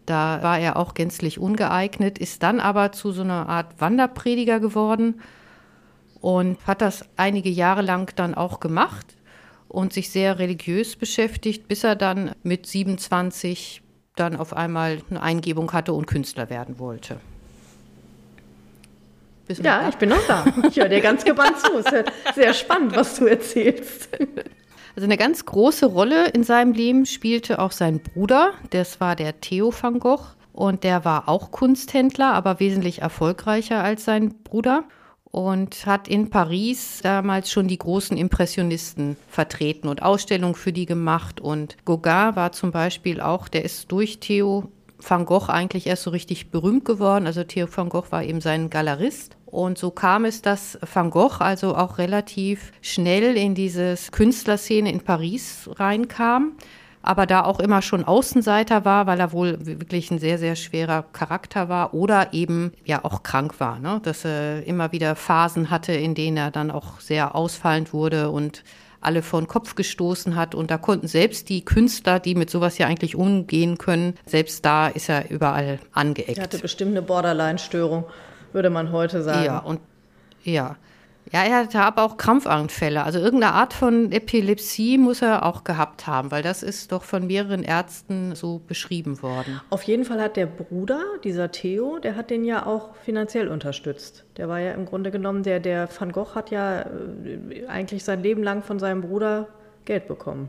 da 0.06 0.42
war 0.42 0.58
er 0.58 0.76
auch 0.76 0.94
gänzlich 0.94 1.38
ungeeignet, 1.38 2.18
ist 2.18 2.42
dann 2.42 2.60
aber 2.60 2.92
zu 2.92 3.12
so 3.12 3.22
einer 3.22 3.48
Art 3.48 3.80
Wanderprediger 3.80 4.60
geworden 4.60 5.20
und 6.20 6.58
hat 6.66 6.80
das 6.80 7.04
einige 7.16 7.48
Jahre 7.48 7.82
lang 7.82 8.12
dann 8.16 8.34
auch 8.34 8.60
gemacht 8.60 9.06
und 9.68 9.92
sich 9.92 10.10
sehr 10.10 10.38
religiös 10.38 10.96
beschäftigt, 10.96 11.68
bis 11.68 11.84
er 11.84 11.96
dann 11.96 12.32
mit 12.42 12.66
27 12.66 13.82
dann 14.16 14.36
auf 14.36 14.52
einmal 14.52 14.98
eine 15.08 15.22
Eingebung 15.22 15.72
hatte 15.72 15.92
und 15.92 16.06
Künstler 16.06 16.50
werden 16.50 16.78
wollte. 16.78 17.20
Ja, 19.62 19.88
ich 19.88 19.96
bin 19.96 20.10
noch 20.10 20.26
da. 20.28 20.44
Ich 20.68 20.76
höre 20.76 20.88
dir 20.88 21.00
ganz 21.00 21.24
gebannt 21.24 21.58
zu. 21.58 21.78
Es 21.78 21.86
ist 21.86 22.34
sehr 22.34 22.54
spannend, 22.54 22.94
was 22.94 23.16
du 23.16 23.26
erzählst. 23.26 24.08
Also 24.96 25.06
eine 25.06 25.16
ganz 25.16 25.44
große 25.44 25.86
Rolle 25.86 26.28
in 26.28 26.44
seinem 26.44 26.72
Leben 26.72 27.06
spielte 27.06 27.58
auch 27.58 27.72
sein 27.72 28.00
Bruder, 28.00 28.52
das 28.70 29.00
war 29.00 29.16
der 29.16 29.40
Theo 29.40 29.72
van 29.78 30.00
Gogh. 30.00 30.24
Und 30.52 30.82
der 30.84 31.04
war 31.04 31.28
auch 31.28 31.52
Kunsthändler, 31.52 32.34
aber 32.34 32.60
wesentlich 32.60 33.00
erfolgreicher 33.00 33.82
als 33.82 34.04
sein 34.04 34.34
Bruder 34.42 34.84
und 35.30 35.86
hat 35.86 36.08
in 36.08 36.28
Paris 36.28 37.00
damals 37.02 37.50
schon 37.50 37.68
die 37.68 37.78
großen 37.78 38.16
Impressionisten 38.16 39.16
vertreten 39.28 39.88
und 39.88 40.02
Ausstellungen 40.02 40.56
für 40.56 40.72
die 40.72 40.86
gemacht. 40.86 41.40
Und 41.40 41.76
Gauguin 41.84 42.34
war 42.34 42.52
zum 42.52 42.72
Beispiel 42.72 43.20
auch, 43.20 43.48
der 43.48 43.64
ist 43.64 43.92
durch 43.92 44.18
Theo 44.18 44.70
van 44.98 45.24
Gogh 45.24 45.48
eigentlich 45.48 45.86
erst 45.86 46.02
so 46.02 46.10
richtig 46.10 46.50
berühmt 46.50 46.84
geworden. 46.84 47.26
Also 47.26 47.44
Theo 47.44 47.68
van 47.74 47.88
Gogh 47.88 48.10
war 48.10 48.24
eben 48.24 48.40
sein 48.40 48.70
Galerist. 48.70 49.36
Und 49.50 49.78
so 49.78 49.90
kam 49.90 50.24
es, 50.24 50.42
dass 50.42 50.78
Van 50.92 51.10
Gogh 51.10 51.40
also 51.40 51.74
auch 51.74 51.98
relativ 51.98 52.72
schnell 52.82 53.36
in 53.36 53.54
diese 53.54 53.94
Künstlerszene 54.12 54.90
in 54.90 55.00
Paris 55.00 55.68
reinkam, 55.74 56.52
aber 57.02 57.26
da 57.26 57.44
auch 57.44 57.60
immer 57.60 57.82
schon 57.82 58.04
Außenseiter 58.04 58.84
war, 58.84 59.06
weil 59.06 59.18
er 59.20 59.32
wohl 59.32 59.58
wirklich 59.66 60.10
ein 60.10 60.18
sehr, 60.18 60.38
sehr 60.38 60.54
schwerer 60.54 61.04
Charakter 61.12 61.68
war 61.68 61.94
oder 61.94 62.32
eben 62.32 62.72
ja 62.84 63.04
auch 63.04 63.22
krank 63.22 63.58
war, 63.58 63.78
ne? 63.78 64.00
dass 64.02 64.24
er 64.24 64.66
immer 64.66 64.92
wieder 64.92 65.16
Phasen 65.16 65.70
hatte, 65.70 65.92
in 65.92 66.14
denen 66.14 66.36
er 66.36 66.50
dann 66.50 66.70
auch 66.70 67.00
sehr 67.00 67.34
ausfallend 67.34 67.92
wurde 67.92 68.30
und 68.30 68.62
alle 69.00 69.22
vor 69.22 69.40
den 69.40 69.48
Kopf 69.48 69.74
gestoßen 69.74 70.36
hat. 70.36 70.54
Und 70.54 70.70
da 70.70 70.76
konnten 70.76 71.08
selbst 71.08 71.48
die 71.48 71.64
Künstler, 71.64 72.20
die 72.20 72.34
mit 72.34 72.50
sowas 72.50 72.76
ja 72.78 72.86
eigentlich 72.86 73.16
umgehen 73.16 73.78
können, 73.78 74.14
selbst 74.26 74.64
da 74.64 74.88
ist 74.88 75.08
er 75.08 75.30
überall 75.30 75.78
angeeckt. 75.92 76.36
Er 76.36 76.44
hatte 76.44 76.58
bestimmt 76.58 76.90
eine 76.90 77.02
Borderline-Störung 77.02 78.04
würde 78.52 78.70
man 78.70 78.92
heute 78.92 79.22
sagen. 79.22 79.44
Ja, 79.44 79.58
und 79.58 79.80
ja. 80.42 80.76
Ja, 81.32 81.44
er 81.44 81.58
hatte 81.58 81.80
aber 81.80 82.02
auch 82.02 82.16
Krampfanfälle. 82.16 83.04
Also 83.04 83.20
irgendeine 83.20 83.52
Art 83.52 83.72
von 83.72 84.10
Epilepsie 84.10 84.98
muss 84.98 85.22
er 85.22 85.46
auch 85.46 85.62
gehabt 85.62 86.08
haben, 86.08 86.32
weil 86.32 86.42
das 86.42 86.64
ist 86.64 86.90
doch 86.90 87.04
von 87.04 87.26
mehreren 87.26 87.62
Ärzten 87.62 88.34
so 88.34 88.60
beschrieben 88.66 89.22
worden. 89.22 89.60
Auf 89.70 89.84
jeden 89.84 90.04
Fall 90.04 90.20
hat 90.20 90.36
der 90.36 90.46
Bruder, 90.46 91.00
dieser 91.22 91.52
Theo, 91.52 91.98
der 91.98 92.16
hat 92.16 92.30
den 92.30 92.44
ja 92.44 92.66
auch 92.66 92.96
finanziell 92.96 93.46
unterstützt. 93.46 94.24
Der 94.38 94.48
war 94.48 94.58
ja 94.58 94.72
im 94.72 94.86
Grunde 94.86 95.12
genommen, 95.12 95.44
der, 95.44 95.60
der 95.60 95.88
Van 95.96 96.10
Gogh 96.10 96.34
hat 96.34 96.50
ja 96.50 96.80
äh, 96.80 97.66
eigentlich 97.68 98.02
sein 98.02 98.22
Leben 98.22 98.42
lang 98.42 98.64
von 98.64 98.80
seinem 98.80 99.02
Bruder 99.02 99.46
Geld 99.84 100.08
bekommen. 100.08 100.48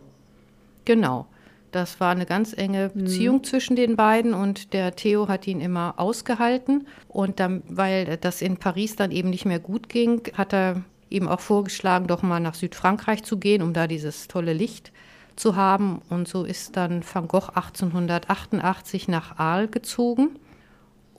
Genau. 0.86 1.28
Das 1.72 2.00
war 2.00 2.12
eine 2.12 2.26
ganz 2.26 2.54
enge 2.54 2.92
mhm. 2.94 3.04
Beziehung 3.04 3.38
mhm. 3.38 3.44
zwischen 3.44 3.76
den 3.76 3.96
beiden 3.96 4.34
und 4.34 4.74
der 4.74 4.96
Theo 4.96 5.28
hat 5.28 5.48
ihn 5.48 5.62
immer 5.62 5.96
ausgehalten. 5.98 6.88
Und 7.08 7.40
dann, 7.40 7.64
weil 7.68 8.18
das 8.18 8.42
in 8.42 8.58
Paris 8.58 8.96
dann 8.96 9.12
eben 9.12 9.30
nicht 9.30 9.46
mehr 9.46 9.60
gut 9.60 9.90
ging, 9.90 10.22
hat 10.36 10.54
er 10.54 10.84
ihm 11.10 11.28
auch 11.28 11.40
vorgeschlagen, 11.40 12.08
doch 12.08 12.24
mal 12.24 12.40
nach 12.40 12.56
Südfrankreich 12.56 13.24
zu 13.24 13.38
gehen, 13.38 13.62
um 13.62 13.74
da 13.74 13.88
dieses 13.88 14.28
tolle 14.28 14.54
Licht 14.54 14.92
zu 15.36 15.56
haben. 15.56 16.02
Und 16.10 16.28
so 16.28 16.44
ist 16.44 16.78
dann 16.78 17.04
Van 17.04 17.28
Gogh 17.28 17.50
1888 17.50 19.08
nach 19.08 19.38
Arles 19.38 19.72
gezogen 19.72 20.30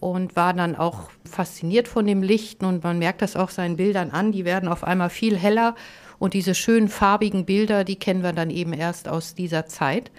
und 0.00 0.34
war 0.34 0.52
dann 0.52 0.74
auch 0.74 1.10
fasziniert 1.24 1.88
von 1.88 2.06
dem 2.06 2.22
Licht. 2.22 2.62
Und 2.62 2.84
man 2.84 2.98
merkt 2.98 3.22
das 3.22 3.36
auch 3.36 3.50
seinen 3.50 3.76
Bildern 3.76 4.10
an, 4.10 4.32
die 4.32 4.44
werden 4.44 4.68
auf 4.68 4.84
einmal 4.84 5.10
viel 5.10 5.36
heller. 5.36 5.76
Und 6.18 6.34
diese 6.34 6.54
schönen 6.54 6.88
farbigen 6.88 7.44
Bilder, 7.44 7.84
die 7.84 7.96
kennen 7.96 8.22
wir 8.22 8.32
dann 8.32 8.50
eben 8.50 8.72
erst 8.72 9.08
aus 9.08 9.34
dieser 9.34 9.66
Zeit. 9.66 10.10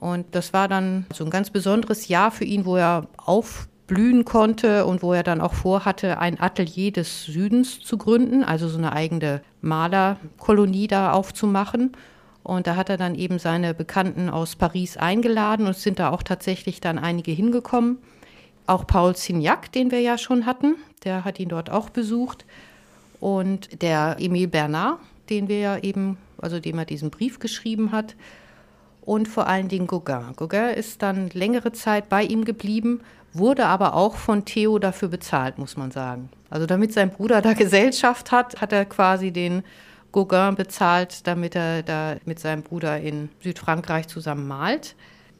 Und 0.00 0.26
das 0.32 0.52
war 0.52 0.68
dann 0.68 1.06
so 1.12 1.24
ein 1.24 1.30
ganz 1.30 1.50
besonderes 1.50 2.08
Jahr 2.08 2.30
für 2.30 2.44
ihn, 2.44 2.64
wo 2.64 2.76
er 2.76 3.08
aufblühen 3.16 4.24
konnte 4.24 4.86
und 4.86 5.02
wo 5.02 5.12
er 5.12 5.22
dann 5.22 5.40
auch 5.40 5.54
vorhatte, 5.54 6.18
ein 6.18 6.40
Atelier 6.40 6.92
des 6.92 7.24
Südens 7.24 7.80
zu 7.80 7.98
gründen, 7.98 8.44
also 8.44 8.68
so 8.68 8.78
eine 8.78 8.92
eigene 8.92 9.42
Malerkolonie 9.60 10.86
da 10.86 11.12
aufzumachen. 11.12 11.92
Und 12.44 12.66
da 12.66 12.76
hat 12.76 12.88
er 12.88 12.96
dann 12.96 13.14
eben 13.14 13.38
seine 13.38 13.74
Bekannten 13.74 14.30
aus 14.30 14.56
Paris 14.56 14.96
eingeladen 14.96 15.66
und 15.66 15.76
sind 15.76 15.98
da 15.98 16.10
auch 16.10 16.22
tatsächlich 16.22 16.80
dann 16.80 16.98
einige 16.98 17.32
hingekommen. 17.32 17.98
Auch 18.66 18.86
Paul 18.86 19.16
Signac, 19.16 19.72
den 19.72 19.90
wir 19.90 20.00
ja 20.00 20.16
schon 20.16 20.46
hatten, 20.46 20.76
der 21.04 21.24
hat 21.24 21.40
ihn 21.40 21.48
dort 21.48 21.70
auch 21.70 21.90
besucht. 21.90 22.46
Und 23.20 23.82
der 23.82 24.16
Emile 24.20 24.48
Bernard, 24.48 25.00
den 25.28 25.48
wir 25.48 25.58
ja 25.58 25.78
eben, 25.78 26.18
also 26.40 26.60
dem 26.60 26.78
er 26.78 26.84
diesen 26.84 27.10
Brief 27.10 27.40
geschrieben 27.40 27.90
hat 27.90 28.14
und 29.08 29.26
vor 29.26 29.46
allen 29.46 29.68
Dingen 29.68 29.86
Gauguin. 29.86 30.34
Gauguin 30.36 30.74
ist 30.74 31.00
dann 31.00 31.30
längere 31.30 31.72
Zeit 31.72 32.10
bei 32.10 32.22
ihm 32.22 32.44
geblieben, 32.44 33.00
wurde 33.32 33.64
aber 33.64 33.94
auch 33.94 34.16
von 34.16 34.44
Theo 34.44 34.78
dafür 34.78 35.08
bezahlt, 35.08 35.56
muss 35.56 35.78
man 35.78 35.90
sagen. 35.90 36.28
Also 36.50 36.66
damit 36.66 36.92
sein 36.92 37.10
Bruder 37.10 37.40
da 37.40 37.52
Gesellschaft 37.54 38.32
hat, 38.32 38.60
hat 38.60 38.70
er 38.70 38.84
quasi 38.84 39.30
den 39.30 39.62
Gauguin 40.12 40.56
bezahlt, 40.56 41.26
damit 41.26 41.56
er 41.56 41.82
da 41.82 42.16
mit 42.26 42.38
seinem 42.38 42.62
Bruder 42.62 43.00
in 43.00 43.30
Südfrankreich 43.42 44.08
zusammen 44.08 44.46
malt. 44.46 44.94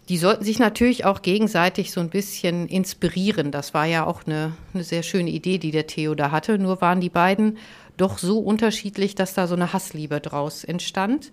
Die 0.08 0.16
sollten 0.16 0.44
sich 0.44 0.58
natürlich 0.58 1.04
auch 1.04 1.20
gegenseitig 1.20 1.92
so 1.92 2.00
ein 2.00 2.08
bisschen 2.08 2.68
inspirieren. 2.68 3.50
Das 3.50 3.74
war 3.74 3.84
ja 3.84 4.06
auch 4.06 4.22
eine, 4.26 4.52
eine 4.72 4.82
sehr 4.82 5.02
schöne 5.02 5.28
Idee, 5.28 5.58
die 5.58 5.72
der 5.72 5.86
Theo 5.86 6.14
da 6.14 6.30
hatte. 6.30 6.58
Nur 6.58 6.80
waren 6.80 7.02
die 7.02 7.10
beiden 7.10 7.58
doch 7.98 8.16
so 8.16 8.38
unterschiedlich, 8.38 9.14
dass 9.14 9.34
da 9.34 9.46
so 9.46 9.54
eine 9.54 9.74
Hassliebe 9.74 10.20
draus 10.20 10.64
entstand. 10.64 11.32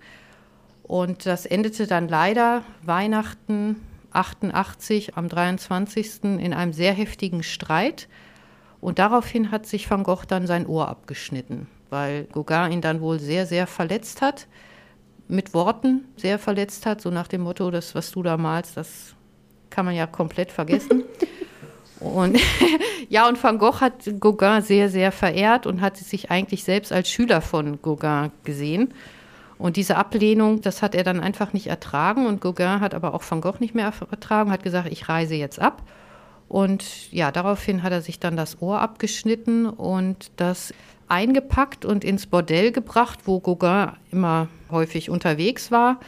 Und 0.88 1.26
das 1.26 1.48
endete 1.48 1.88
dann 1.88 2.08
leider 2.08 2.64
Weihnachten 2.84 3.82
88 4.12 5.18
am 5.18 5.28
23. 5.28 6.24
in 6.24 6.54
einem 6.54 6.74
sehr 6.74 6.94
heftigen 6.94 7.42
Streit. 7.42 8.08
Und 8.82 9.00
daraufhin 9.00 9.50
hat 9.50 9.66
sich 9.66 9.90
Van 9.90 10.04
Gogh 10.04 10.26
dann 10.28 10.46
sein 10.46 10.68
Ohr 10.68 10.88
abgeschnitten, 10.88 11.68
weil 11.90 12.26
Gauguin 12.26 12.72
ihn 12.72 12.82
dann 12.82 13.02
wohl 13.02 13.20
sehr, 13.20 13.48
sehr 13.48 13.66
verletzt 13.66 14.22
hat, 14.22 14.48
mit 15.28 15.56
Worten 15.56 16.06
sehr 16.18 16.38
verletzt 16.38 16.86
hat, 16.86 17.02
so 17.02 17.10
nach 17.10 17.28
dem 17.28 17.42
Motto, 17.42 17.72
das, 17.72 17.96
was 17.96 18.12
du 18.12 18.22
da 18.22 18.38
malst, 18.38 18.78
das 18.78 19.16
kann 19.72 19.86
man 19.86 19.96
ja 19.96 20.06
komplett 20.06 20.52
vergessen. 20.52 21.04
Und 22.00 22.38
ja, 23.10 23.28
und 23.28 23.42
Van 23.42 23.58
Gogh 23.58 23.80
hat 23.80 23.94
Gauguin 24.20 24.62
sehr, 24.62 24.90
sehr 24.90 25.14
verehrt 25.14 25.66
und 25.66 25.80
hat 25.80 25.96
sich 25.96 26.30
eigentlich 26.30 26.64
selbst 26.66 26.92
als 26.92 27.10
Schüler 27.10 27.42
von 27.42 27.82
Gauguin 27.82 28.32
gesehen. 28.44 28.94
Und 29.58 29.78
diese 29.78 29.96
Ablehnung, 29.96 30.62
das 30.62 30.82
hat 30.82 30.96
er 30.96 31.04
dann 31.04 31.22
einfach 31.22 31.54
nicht 31.54 31.68
ertragen. 31.68 32.28
Und 32.28 32.42
Gauguin 32.42 32.82
hat 32.82 32.94
aber 32.94 33.14
auch 33.14 33.24
Van 33.28 33.42
Gogh 33.42 33.60
nicht 33.60 33.76
mehr 33.76 33.92
ertragen, 34.12 34.52
hat 34.52 34.64
gesagt, 34.64 34.92
ich 34.92 35.08
reise 35.08 35.36
jetzt 35.36 35.60
ab. 35.60 35.84
Und 36.48 37.12
ja, 37.12 37.32
daraufhin 37.32 37.82
hat 37.82 37.92
er 37.92 38.02
sich 38.02 38.20
dann 38.20 38.36
das 38.36 38.62
Ohr 38.62 38.82
abgeschnitten 38.82 39.68
und 39.68 40.32
das 40.36 40.74
eingepackt 41.08 41.86
und 41.86 42.04
ins 42.04 42.28
Bordell 42.28 42.72
gebracht, 42.72 43.20
wo 43.26 43.40
Gauguin 43.40 43.92
immer 44.12 44.48
häufig 44.70 45.10
unterwegs 45.10 45.72
war. 45.72 46.00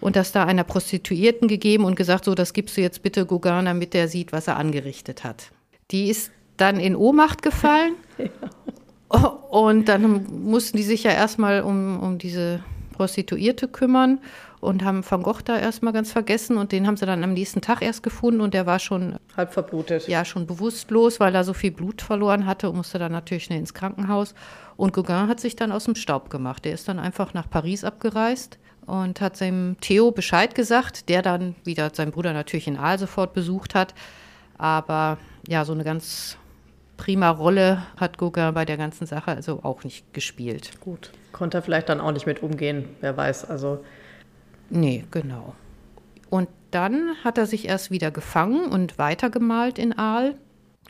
Und 0.00 0.16
das 0.16 0.32
da 0.32 0.44
einer 0.44 0.64
Prostituierten 0.64 1.46
gegeben 1.46 1.84
und 1.84 1.94
gesagt, 1.94 2.24
so, 2.24 2.34
das 2.34 2.54
gibst 2.54 2.76
du 2.76 2.80
jetzt 2.80 3.02
bitte 3.02 3.26
Gauguin, 3.26 3.66
damit 3.66 3.94
der 3.94 4.08
sieht, 4.08 4.32
was 4.32 4.48
er 4.48 4.56
angerichtet 4.56 5.24
hat. 5.24 5.50
Die 5.90 6.08
ist 6.08 6.32
dann 6.56 6.80
in 6.80 6.96
Ohnmacht 6.96 7.42
gefallen. 7.42 7.94
ja. 8.18 9.26
Und 9.50 9.88
dann 9.88 10.44
mussten 10.44 10.76
die 10.76 10.84
sich 10.84 11.02
ja 11.02 11.10
erstmal 11.10 11.62
um, 11.62 12.00
um 12.00 12.18
diese 12.18 12.62
Prostituierte 13.00 13.66
kümmern 13.66 14.20
und 14.60 14.84
haben 14.84 15.02
Van 15.10 15.22
Gogh 15.22 15.40
da 15.42 15.58
erstmal 15.58 15.94
ganz 15.94 16.12
vergessen 16.12 16.58
und 16.58 16.70
den 16.70 16.86
haben 16.86 16.98
sie 16.98 17.06
dann 17.06 17.24
am 17.24 17.32
nächsten 17.32 17.62
Tag 17.62 17.80
erst 17.80 18.02
gefunden 18.02 18.42
und 18.42 18.52
der 18.52 18.66
war 18.66 18.78
schon 18.78 19.16
halb 19.38 19.54
verblutet. 19.54 20.06
Ja, 20.06 20.26
schon 20.26 20.46
bewusstlos, 20.46 21.18
weil 21.18 21.34
er 21.34 21.42
so 21.42 21.54
viel 21.54 21.70
Blut 21.70 22.02
verloren 22.02 22.44
hatte 22.44 22.68
und 22.68 22.76
musste 22.76 22.98
dann 22.98 23.12
natürlich 23.12 23.44
schnell 23.44 23.58
ins 23.58 23.72
Krankenhaus. 23.72 24.34
Und 24.76 24.92
Gauguin 24.92 25.28
hat 25.28 25.40
sich 25.40 25.56
dann 25.56 25.72
aus 25.72 25.84
dem 25.84 25.94
Staub 25.94 26.28
gemacht. 26.28 26.66
Der 26.66 26.74
ist 26.74 26.88
dann 26.88 26.98
einfach 26.98 27.32
nach 27.32 27.48
Paris 27.48 27.84
abgereist 27.84 28.58
und 28.84 29.22
hat 29.22 29.38
seinem 29.38 29.78
Theo 29.80 30.10
Bescheid 30.10 30.54
gesagt, 30.54 31.08
der 31.08 31.22
dann 31.22 31.54
wieder 31.64 31.90
seinen 31.94 32.12
Bruder 32.12 32.34
natürlich 32.34 32.68
in 32.68 32.76
Aal 32.76 32.98
sofort 32.98 33.32
besucht 33.32 33.74
hat. 33.74 33.94
Aber 34.58 35.16
ja, 35.48 35.64
so 35.64 35.72
eine 35.72 35.84
ganz 35.84 36.36
prima 36.98 37.30
Rolle 37.30 37.82
hat 37.96 38.18
Gauguin 38.18 38.52
bei 38.52 38.66
der 38.66 38.76
ganzen 38.76 39.06
Sache 39.06 39.30
also 39.30 39.60
auch 39.62 39.84
nicht 39.84 40.12
gespielt. 40.12 40.72
Gut. 40.80 41.12
Konnte 41.32 41.58
er 41.58 41.62
vielleicht 41.62 41.88
dann 41.88 42.00
auch 42.00 42.12
nicht 42.12 42.26
mit 42.26 42.42
umgehen, 42.42 42.88
wer 43.00 43.16
weiß. 43.16 43.48
Also. 43.48 43.84
Nee, 44.68 45.04
genau. 45.10 45.54
Und 46.28 46.48
dann 46.70 47.16
hat 47.24 47.38
er 47.38 47.46
sich 47.46 47.68
erst 47.68 47.90
wieder 47.90 48.10
gefangen 48.10 48.70
und 48.70 48.98
weitergemalt 48.98 49.78
in 49.78 49.96
Aal. 49.98 50.34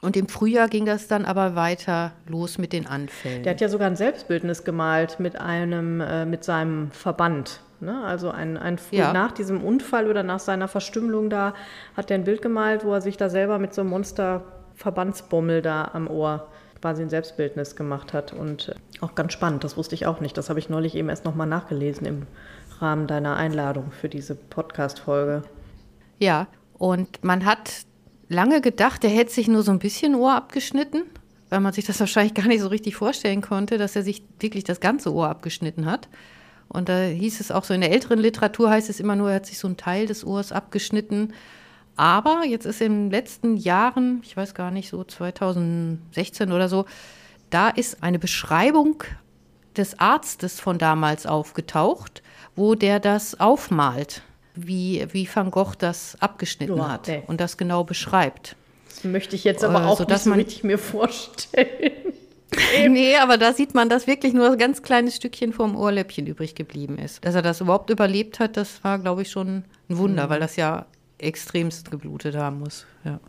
Und 0.03 0.17
im 0.17 0.29
Frühjahr 0.29 0.69
ging 0.69 0.87
das 0.87 1.09
dann 1.09 1.25
aber 1.27 1.57
weiter 1.57 2.13
los 2.27 2.57
mit 2.57 2.73
den 2.73 2.87
Anfällen. 2.87 3.43
Der 3.43 3.53
hat 3.53 3.61
ja 3.61 3.69
sogar 3.69 3.87
ein 3.87 3.97
Selbstbildnis 3.97 4.65
gemalt 4.65 5.21
mit 5.21 5.39
einem, 5.39 6.01
äh, 6.01 6.25
mit 6.25 6.43
seinem 6.43 6.91
Verband. 6.91 7.61
Ne? 7.81 8.03
Also 8.05 8.31
ein, 8.31 8.57
ein 8.57 8.79
ja. 8.91 9.13
nach 9.13 9.33
diesem 9.33 9.63
Unfall 9.63 10.09
oder 10.09 10.23
nach 10.23 10.41
seiner 10.41 10.69
Verstümmelung 10.69 11.29
da 11.29 11.55
hat 11.97 12.11
er 12.11 12.17
ein 12.17 12.25
Bild 12.25 12.41
gemalt, 12.41 12.85
wo 12.85 12.93
er 12.93 13.01
sich 13.01 13.17
da 13.17 13.29
selber 13.29 13.59
mit 13.59 13.75
so 13.75 13.83
einem 13.83 13.91
Monster 13.91 14.43
Verbandsbummel 14.75 15.61
da 15.61 15.91
am 15.93 16.09
Ohr 16.09 16.49
quasi 16.81 17.03
ein 17.03 17.11
Selbstbildnis 17.11 17.77
gemacht 17.77 18.15
hat. 18.15 18.33
Und 18.33 18.71
äh, 18.71 18.75
auch 19.02 19.14
ganz 19.14 19.33
spannend, 19.33 19.64
das 19.64 19.76
wusste 19.76 19.95
ich 19.95 20.07
auch 20.07 20.21
nicht. 20.21 20.37
Das 20.37 20.49
habe 20.49 20.59
ich 20.59 20.69
neulich 20.69 20.95
eben 20.95 21.09
erst 21.09 21.25
nochmal 21.25 21.47
nachgelesen 21.47 22.07
im 22.07 22.26
Rahmen 22.80 23.07
deiner 23.07 23.37
Einladung 23.37 23.92
für 23.92 24.09
diese 24.09 24.35
Podcast-Folge. 24.35 25.42
Ja, 26.19 26.47
und 26.75 27.23
man 27.25 27.45
hat 27.45 27.87
lange 28.28 28.61
gedacht, 28.61 29.04
er 29.04 29.11
hätte 29.11 29.33
sich 29.33 29.49
nur 29.49 29.62
so 29.62 29.71
ein 29.71 29.78
bisschen 29.78 30.14
Ohr 30.14 30.35
abgeschnitten, 30.35 31.02
weil 31.49 31.61
man 31.61 31.73
sich 31.73 31.85
das 31.85 32.00
wahrscheinlich 32.00 32.35
gar 32.35 32.47
nicht 32.47 32.61
so 32.61 32.69
richtig 32.69 32.97
vorstellen 32.97 33.42
konnte, 33.42 33.76
dass 33.76 33.97
er 33.97 34.02
sich 34.02 34.23
wirklich 34.38 34.64
das 34.64 34.80
ganze 34.80 35.12
Ohr 35.12 35.28
abgeschnitten 35.28 35.87
hat. 35.87 36.09
Und 36.69 36.88
da 36.88 37.02
hieß 37.02 37.40
es 37.40 37.50
auch 37.50 37.64
so, 37.64 37.75
in 37.75 37.80
der 37.80 37.90
älteren 37.90 38.21
Literatur 38.21 38.71
heißt 38.71 38.88
es 38.88 39.00
immer 39.00 39.16
nur, 39.16 39.30
er 39.30 39.37
hat 39.37 39.47
sich 39.47 39.59
so 39.59 39.66
einen 39.66 39.76
Teil 39.76 40.07
des 40.07 40.25
Ohrs 40.25 40.52
abgeschnitten. 40.52 41.33
Aber 41.97 42.45
jetzt 42.47 42.64
ist 42.64 42.80
in 42.80 42.92
den 42.92 43.11
letzten 43.11 43.57
Jahren, 43.57 44.21
ich 44.23 44.37
weiß 44.37 44.54
gar 44.54 44.71
nicht, 44.71 44.88
so 44.88 45.02
2016 45.02 46.52
oder 46.52 46.69
so, 46.69 46.87
da 47.50 47.69
ist 47.69 48.02
eine 48.02 48.19
Beschreibung 48.19 49.02
des 49.76 49.99
Arztes 49.99 50.61
von 50.61 50.78
damals 50.78 51.26
aufgetaucht, 51.26 52.23
wo 52.57 52.75
der 52.75 53.00
das 53.00 53.38
aufmalt, 53.38 54.23
wie, 54.54 55.07
wie 55.12 55.28
Van 55.33 55.50
Gogh 55.50 55.75
das 55.78 56.16
abgeschnitten 56.21 56.76
Ja, 56.76 56.88
hat 56.90 57.09
nee. 57.09 57.23
und 57.26 57.40
das 57.40 57.57
genau 57.57 57.85
beschreibt. 57.85 58.57
Das 58.88 59.04
möchte 59.04 59.37
ich 59.37 59.45
jetzt 59.45 59.62
aber 59.64 59.83
Äh, 59.83 59.85
auch 59.87 59.99
sodass 59.99 60.26
nicht 60.26 60.35
so 60.35 60.38
richtig 60.38 60.64
mir 60.64 60.78
vorstellen. 60.78 61.92
Nee, 62.88 63.14
aber 63.16 63.38
da 63.38 63.52
sieht 63.52 63.75
man, 63.76 63.88
dass 63.88 64.09
wirklich 64.09 64.33
nur 64.33 64.50
ein 64.50 64.59
ganz 64.59 64.83
kleines 64.83 65.14
Stückchen 65.14 65.52
vom 65.52 65.76
Ohrläppchen 65.76 66.26
übrig 66.26 66.57
geblieben 66.57 66.99
ist. 66.99 67.25
Dass 67.25 67.37
er 67.37 67.42
das 67.42 67.61
überhaupt 67.61 67.90
überlebt 67.90 68.40
hat, 68.40 68.57
das 68.57 68.83
war, 68.83 68.99
glaube 68.99 69.23
ich, 69.23 69.30
schon 69.30 69.62
ein 69.88 69.99
Wunder, 69.99 70.26
Mhm. 70.26 70.30
weil 70.30 70.40
das 70.40 70.57
ja 70.57 70.87
extremst 71.19 71.92
geblutet 71.92 72.35
haben 72.35 72.59
muss. 72.59 72.87
Ja. 73.04 73.21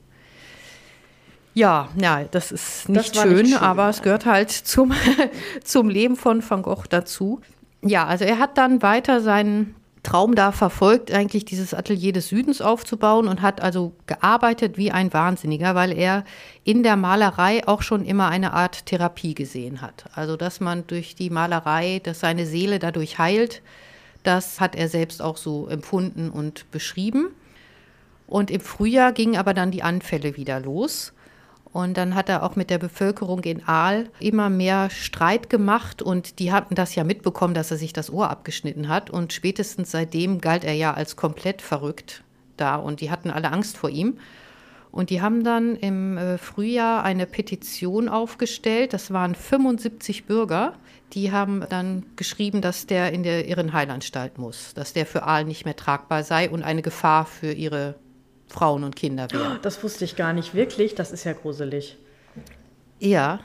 Ja, 1.53 1.89
ja, 1.98 2.24
das 2.24 2.51
ist 2.51 2.88
nicht, 2.88 3.15
war 3.15 3.24
schön, 3.24 3.36
nicht 3.38 3.50
schön, 3.50 3.58
aber 3.58 3.89
es 3.89 4.01
gehört 4.01 4.25
halt 4.25 4.51
zum, 4.51 4.93
zum 5.63 5.89
Leben 5.89 6.15
von 6.15 6.48
Van 6.48 6.62
Gogh 6.62 6.86
dazu. 6.89 7.41
Ja, 7.81 8.05
also 8.05 8.24
er 8.25 8.39
hat 8.39 8.58
dann 8.58 8.81
weiter 8.81 9.22
seinen 9.22 9.75
Traum 10.03 10.34
da 10.34 10.51
verfolgt, 10.51 11.12
eigentlich 11.12 11.46
dieses 11.46 11.74
Atelier 11.74 12.12
des 12.12 12.29
Südens 12.29 12.62
aufzubauen 12.62 13.27
und 13.27 13.41
hat 13.41 13.62
also 13.62 13.93
gearbeitet 14.08 14.77
wie 14.77 14.91
ein 14.91 15.13
Wahnsinniger, 15.13 15.75
weil 15.75 15.91
er 15.91 16.24
in 16.63 16.81
der 16.81 16.96
Malerei 16.96 17.67
auch 17.67 17.84
schon 17.84 18.03
immer 18.03 18.29
eine 18.29 18.53
Art 18.53 18.88
Therapie 18.88 19.36
gesehen 19.36 19.81
hat. 19.81 20.05
Also, 20.15 20.38
dass 20.38 20.60
man 20.60 20.88
durch 20.88 21.15
die 21.15 21.29
Malerei, 21.29 22.01
dass 22.03 22.20
seine 22.22 22.48
Seele 22.48 22.79
dadurch 22.79 23.20
heilt, 23.20 23.62
das 24.24 24.60
hat 24.60 24.75
er 24.75 24.88
selbst 24.88 25.22
auch 25.22 25.38
so 25.38 25.67
empfunden 25.67 26.29
und 26.29 26.70
beschrieben. 26.72 27.27
Und 28.25 28.50
im 28.50 28.62
Frühjahr 28.62 29.12
gingen 29.12 29.38
aber 29.38 29.53
dann 29.53 29.72
die 29.72 29.84
Anfälle 29.84 30.36
wieder 30.38 30.60
los. 30.60 31.13
Und 31.73 31.95
dann 31.95 32.15
hat 32.15 32.27
er 32.27 32.43
auch 32.43 32.55
mit 32.55 32.69
der 32.69 32.79
Bevölkerung 32.79 33.43
in 33.43 33.65
Aal 33.65 34.09
immer 34.19 34.49
mehr 34.49 34.89
Streit 34.89 35.49
gemacht 35.49 36.01
und 36.01 36.39
die 36.39 36.51
hatten 36.51 36.75
das 36.75 36.95
ja 36.95 37.05
mitbekommen, 37.05 37.53
dass 37.53 37.71
er 37.71 37.77
sich 37.77 37.93
das 37.93 38.11
Ohr 38.11 38.29
abgeschnitten 38.29 38.89
hat. 38.89 39.09
Und 39.09 39.31
spätestens 39.31 39.91
seitdem 39.91 40.41
galt 40.41 40.65
er 40.65 40.73
ja 40.73 40.93
als 40.93 41.15
komplett 41.15 41.61
verrückt 41.61 42.23
da 42.57 42.75
und 42.75 42.99
die 42.99 43.09
hatten 43.09 43.31
alle 43.31 43.51
Angst 43.51 43.77
vor 43.77 43.89
ihm. 43.89 44.17
Und 44.91 45.09
die 45.09 45.21
haben 45.21 45.45
dann 45.45 45.77
im 45.77 46.17
äh, 46.17 46.37
Frühjahr 46.37 47.03
eine 47.03 47.25
Petition 47.25 48.09
aufgestellt. 48.09 48.91
Das 48.91 49.11
waren 49.11 49.35
75 49.35 50.25
Bürger. 50.25 50.73
Die 51.13 51.31
haben 51.31 51.63
dann 51.69 52.05
geschrieben, 52.17 52.61
dass 52.61 52.87
der 52.87 53.13
in 53.13 53.23
der 53.23 53.47
Irrenheilanstalt 53.47 54.37
muss, 54.37 54.73
dass 54.73 54.91
der 54.91 55.05
für 55.05 55.23
Aal 55.23 55.45
nicht 55.45 55.63
mehr 55.63 55.77
tragbar 55.77 56.23
sei 56.23 56.49
und 56.49 56.63
eine 56.63 56.81
Gefahr 56.81 57.25
für 57.25 57.53
ihre 57.53 57.95
Frauen 58.51 58.84
und 58.84 58.96
Kinder 58.96 59.27
wäre. 59.31 59.60
Das 59.62 59.84
wusste 59.84 60.05
ich 60.05 60.15
gar 60.15 60.34
nicht 60.34 60.53
wirklich. 60.53 60.93
Das 60.96 61.12
ist 61.12 61.24
ja 61.24 61.34
gruselig. 61.34 61.98
Ja. 63.00 63.39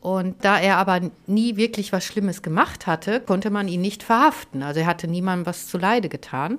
Und 0.00 0.44
da 0.44 0.58
er 0.58 0.78
aber 0.78 1.00
nie 1.26 1.56
wirklich 1.56 1.92
was 1.92 2.04
Schlimmes 2.04 2.42
gemacht 2.42 2.86
hatte, 2.86 3.20
konnte 3.20 3.50
man 3.50 3.68
ihn 3.68 3.80
nicht 3.80 4.02
verhaften. 4.02 4.62
Also 4.62 4.80
er 4.80 4.86
hatte 4.86 5.08
niemandem 5.08 5.46
was 5.46 5.68
zuleide 5.68 6.08
getan. 6.08 6.58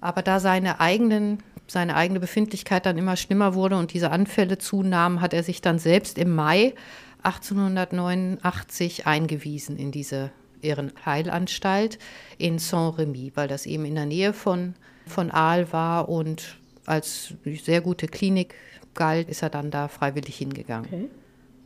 Aber 0.00 0.22
da 0.22 0.40
seine 0.40 0.80
eigenen, 0.80 1.38
seine 1.66 1.94
eigene 1.94 2.20
Befindlichkeit 2.20 2.86
dann 2.86 2.98
immer 2.98 3.16
schlimmer 3.16 3.54
wurde 3.54 3.76
und 3.76 3.92
diese 3.92 4.10
Anfälle 4.10 4.58
zunahmen, 4.58 5.20
hat 5.20 5.32
er 5.32 5.42
sich 5.42 5.60
dann 5.60 5.78
selbst 5.78 6.18
im 6.18 6.34
Mai 6.34 6.74
1889 7.22 9.06
eingewiesen 9.06 9.76
in 9.76 9.90
diese 9.90 10.30
Ehrenheilanstalt 10.60 11.98
in 12.38 12.58
Saint-Remy, 12.58 13.32
weil 13.34 13.48
das 13.48 13.66
eben 13.66 13.84
in 13.84 13.94
der 13.94 14.06
Nähe 14.06 14.32
von, 14.32 14.74
von 15.06 15.30
Aal 15.30 15.72
war 15.72 16.08
und 16.08 16.58
als 16.86 17.34
sehr 17.44 17.80
gute 17.80 18.06
Klinik 18.06 18.54
galt, 18.94 19.28
ist 19.28 19.42
er 19.42 19.50
dann 19.50 19.70
da 19.70 19.88
freiwillig 19.88 20.36
hingegangen. 20.36 20.86
Okay. 20.86 21.08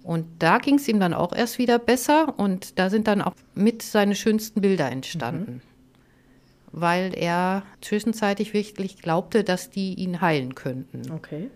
Und 0.03 0.27
da 0.39 0.59
ging 0.59 0.77
es 0.77 0.89
ihm 0.89 1.01
dann 1.01 1.13
auch 1.13 1.35
erst 1.35 1.59
wieder 1.59 1.79
besser 1.79 2.39
und 2.39 2.79
da 2.79 2.89
sind 2.89 3.09
dann 3.09 3.21
auch 3.21 3.35
mit 3.55 3.83
seine 3.83 4.15
schönsten 4.15 4.61
Bilder 4.61 4.91
entstanden. 4.91 5.61
Weil 6.73 7.13
er 7.15 7.63
zwischenzeitlich 7.81 8.55
wirklich 8.55 8.97
glaubte, 8.97 9.45
dass 9.45 9.71
die 9.71 9.95
ihn 9.95 10.21
heilen 10.21 10.55
könnten. 10.55 11.11
Okay. 11.11 11.51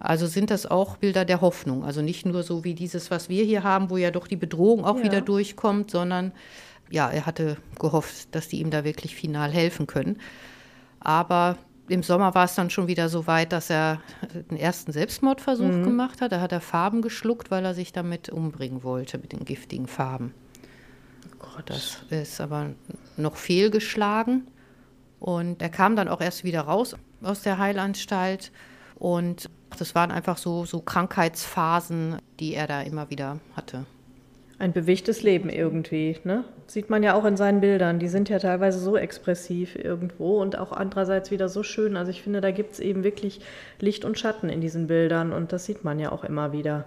Also 0.00 0.26
sind 0.26 0.50
das 0.50 0.66
auch 0.66 0.96
Bilder 0.96 1.24
der 1.24 1.40
Hoffnung. 1.40 1.84
Also 1.84 2.02
nicht 2.02 2.24
nur 2.24 2.42
so 2.42 2.64
wie 2.64 2.74
dieses, 2.74 3.10
was 3.10 3.28
wir 3.28 3.44
hier 3.44 3.64
haben, 3.64 3.90
wo 3.90 3.96
ja 3.96 4.10
doch 4.10 4.26
die 4.28 4.36
Bedrohung 4.36 4.84
auch 4.84 4.98
Ja. 4.98 5.04
wieder 5.04 5.20
durchkommt, 5.20 5.90
sondern 5.90 6.32
ja, 6.90 7.10
er 7.10 7.26
hatte 7.26 7.56
gehofft, 7.78 8.34
dass 8.34 8.48
die 8.48 8.60
ihm 8.60 8.70
da 8.70 8.84
wirklich 8.84 9.14
final 9.14 9.50
helfen 9.50 9.86
können. 9.86 10.18
Aber 11.00 11.58
im 11.88 12.02
Sommer 12.02 12.34
war 12.34 12.44
es 12.44 12.54
dann 12.54 12.70
schon 12.70 12.86
wieder 12.86 13.08
so 13.08 13.26
weit, 13.26 13.52
dass 13.52 13.70
er 13.70 14.00
den 14.50 14.56
ersten 14.58 14.92
Selbstmordversuch 14.92 15.64
Mhm. 15.66 15.84
gemacht 15.84 16.20
hat. 16.20 16.32
Da 16.32 16.40
hat 16.40 16.52
er 16.52 16.60
Farben 16.60 17.02
geschluckt, 17.02 17.50
weil 17.50 17.64
er 17.64 17.74
sich 17.74 17.92
damit 17.92 18.28
umbringen 18.28 18.82
wollte, 18.82 19.18
mit 19.18 19.32
den 19.32 19.44
giftigen 19.44 19.86
Farben. 19.86 20.34
Gott. 21.38 21.64
Das 21.70 21.98
ist 22.10 22.40
aber 22.40 22.70
noch 23.16 23.36
fehlgeschlagen. 23.36 24.46
Und 25.20 25.60
er 25.62 25.68
kam 25.68 25.96
dann 25.96 26.08
auch 26.08 26.20
erst 26.20 26.44
wieder 26.44 26.60
raus 26.62 26.94
aus 27.22 27.42
der 27.42 27.58
Heilanstalt. 27.58 28.52
Und 28.96 29.48
das 29.78 29.94
waren 29.94 30.10
einfach 30.10 30.38
so, 30.38 30.64
so 30.64 30.80
Krankheitsphasen, 30.80 32.16
die 32.40 32.54
er 32.54 32.66
da 32.66 32.82
immer 32.82 33.10
wieder 33.10 33.40
hatte. 33.56 33.86
Ein 34.60 34.72
bewegtes 34.72 35.22
Leben 35.22 35.50
irgendwie, 35.50 36.16
ne? 36.24 36.42
Sieht 36.66 36.90
man 36.90 37.04
ja 37.04 37.14
auch 37.14 37.24
in 37.24 37.36
seinen 37.36 37.60
Bildern. 37.60 38.00
Die 38.00 38.08
sind 38.08 38.28
ja 38.28 38.40
teilweise 38.40 38.80
so 38.80 38.96
expressiv 38.96 39.76
irgendwo 39.76 40.40
und 40.40 40.58
auch 40.58 40.72
andererseits 40.72 41.30
wieder 41.30 41.48
so 41.48 41.62
schön. 41.62 41.96
Also 41.96 42.10
ich 42.10 42.22
finde, 42.22 42.40
da 42.40 42.50
gibt 42.50 42.72
es 42.72 42.80
eben 42.80 43.04
wirklich 43.04 43.40
Licht 43.78 44.04
und 44.04 44.18
Schatten 44.18 44.48
in 44.48 44.60
diesen 44.60 44.88
Bildern 44.88 45.32
und 45.32 45.52
das 45.52 45.64
sieht 45.64 45.84
man 45.84 46.00
ja 46.00 46.10
auch 46.10 46.24
immer 46.24 46.52
wieder. 46.52 46.84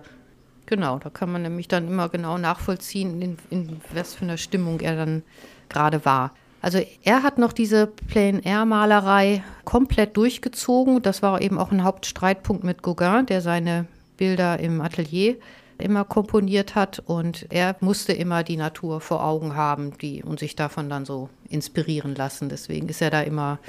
Genau, 0.66 1.00
da 1.00 1.10
kann 1.10 1.32
man 1.32 1.42
nämlich 1.44 1.68
dann 1.68 1.88
immer 1.88 2.10
genau 2.10 2.38
nachvollziehen, 2.38 3.22
in, 3.22 3.38
in 3.50 3.82
was 3.94 4.16
für 4.16 4.24
einer 4.24 4.38
Stimmung 4.38 4.82
er 4.82 4.96
dann 4.96 5.24
gerade 5.70 6.04
war. 6.06 6.34
Also 6.62 6.80
er 7.04 7.24
hat 7.24 7.38
noch 7.38 7.54
diese 7.54 7.88
Plein-Air-Malerei 7.88 9.44
komplett 9.66 10.16
durchgezogen. 10.16 11.02
Das 11.02 11.24
war 11.24 11.42
eben 11.42 11.58
auch 11.58 11.72
ein 11.72 11.84
Hauptstreitpunkt 11.84 12.64
mit 12.64 12.84
Gauguin, 12.84 13.26
der 13.26 13.42
seine 13.42 13.88
Bilder 14.18 14.60
im 14.60 14.82
Atelier 14.82 15.38
immer 15.82 16.04
komponiert 16.06 16.76
hat 16.76 17.00
und 17.00 17.48
er 17.50 17.76
musste 17.80 18.14
immer 18.14 18.44
die 18.44 18.58
Natur 18.58 19.02
vor 19.02 19.24
Augen 19.24 19.56
haben 19.56 19.98
die, 19.98 20.24
und 20.24 20.40
sich 20.40 20.56
davon 20.56 20.90
dann 20.90 21.06
so 21.06 21.30
inspirieren 21.50 22.16
lassen. 22.16 22.50
Deswegen 22.50 22.90
ist 22.90 23.02
er 23.02 23.10
da 23.10 23.22
immer 23.22 23.60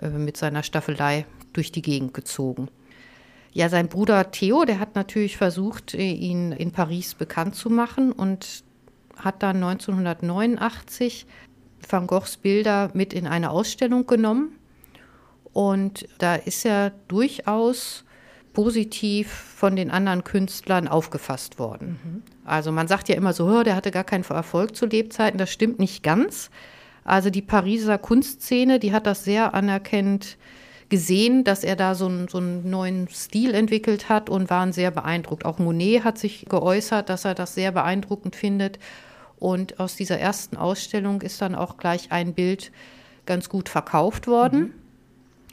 äh, 0.00 0.08
mit 0.08 0.36
seiner 0.36 0.62
Staffelei 0.62 1.26
durch 1.52 1.72
die 1.72 1.82
Gegend 1.82 2.14
gezogen. 2.14 2.68
Ja, 3.52 3.68
sein 3.68 3.88
Bruder 3.88 4.30
Theo, 4.30 4.64
der 4.64 4.78
hat 4.78 4.94
natürlich 4.94 5.36
versucht, 5.36 5.94
äh, 5.94 6.12
ihn 6.12 6.52
in 6.52 6.72
Paris 6.72 7.14
bekannt 7.14 7.54
zu 7.54 7.68
machen 7.68 8.12
und 8.12 8.64
hat 9.16 9.42
dann 9.42 9.56
1989 9.56 11.26
Van 11.88 12.06
Goghs 12.06 12.36
Bilder 12.36 12.90
mit 12.94 13.12
in 13.12 13.26
eine 13.26 13.50
Ausstellung 13.50 14.06
genommen. 14.06 14.58
Und 15.52 16.08
da 16.18 16.36
ist 16.36 16.64
er 16.64 16.92
durchaus 17.08 18.04
positiv 18.52 19.28
von 19.30 19.76
den 19.76 19.90
anderen 19.90 20.24
Künstlern 20.24 20.88
aufgefasst 20.88 21.58
worden. 21.58 22.22
Also 22.44 22.72
man 22.72 22.88
sagt 22.88 23.08
ja 23.08 23.14
immer 23.14 23.32
so, 23.32 23.48
"Hör, 23.48 23.64
der 23.64 23.76
hatte 23.76 23.90
gar 23.90 24.04
keinen 24.04 24.24
Erfolg 24.24 24.76
zu 24.76 24.86
Lebzeiten. 24.86 25.38
Das 25.38 25.50
stimmt 25.50 25.78
nicht 25.78 26.02
ganz. 26.02 26.50
Also 27.04 27.30
die 27.30 27.42
Pariser 27.42 27.98
Kunstszene, 27.98 28.78
die 28.78 28.92
hat 28.92 29.06
das 29.06 29.24
sehr 29.24 29.54
anerkennend 29.54 30.36
gesehen, 30.88 31.42
dass 31.42 31.64
er 31.64 31.74
da 31.74 31.94
so 31.94 32.06
einen, 32.06 32.28
so 32.28 32.38
einen 32.38 32.68
neuen 32.68 33.08
Stil 33.08 33.54
entwickelt 33.54 34.08
hat 34.10 34.28
und 34.28 34.50
waren 34.50 34.72
sehr 34.72 34.90
beeindruckt. 34.90 35.46
Auch 35.46 35.58
Monet 35.58 36.04
hat 36.04 36.18
sich 36.18 36.44
geäußert, 36.48 37.08
dass 37.08 37.24
er 37.24 37.34
das 37.34 37.54
sehr 37.54 37.72
beeindruckend 37.72 38.36
findet. 38.36 38.78
Und 39.38 39.80
aus 39.80 39.96
dieser 39.96 40.18
ersten 40.18 40.56
Ausstellung 40.56 41.22
ist 41.22 41.40
dann 41.40 41.54
auch 41.54 41.78
gleich 41.78 42.12
ein 42.12 42.34
Bild 42.34 42.72
ganz 43.24 43.48
gut 43.48 43.68
verkauft 43.68 44.26
worden. 44.26 44.74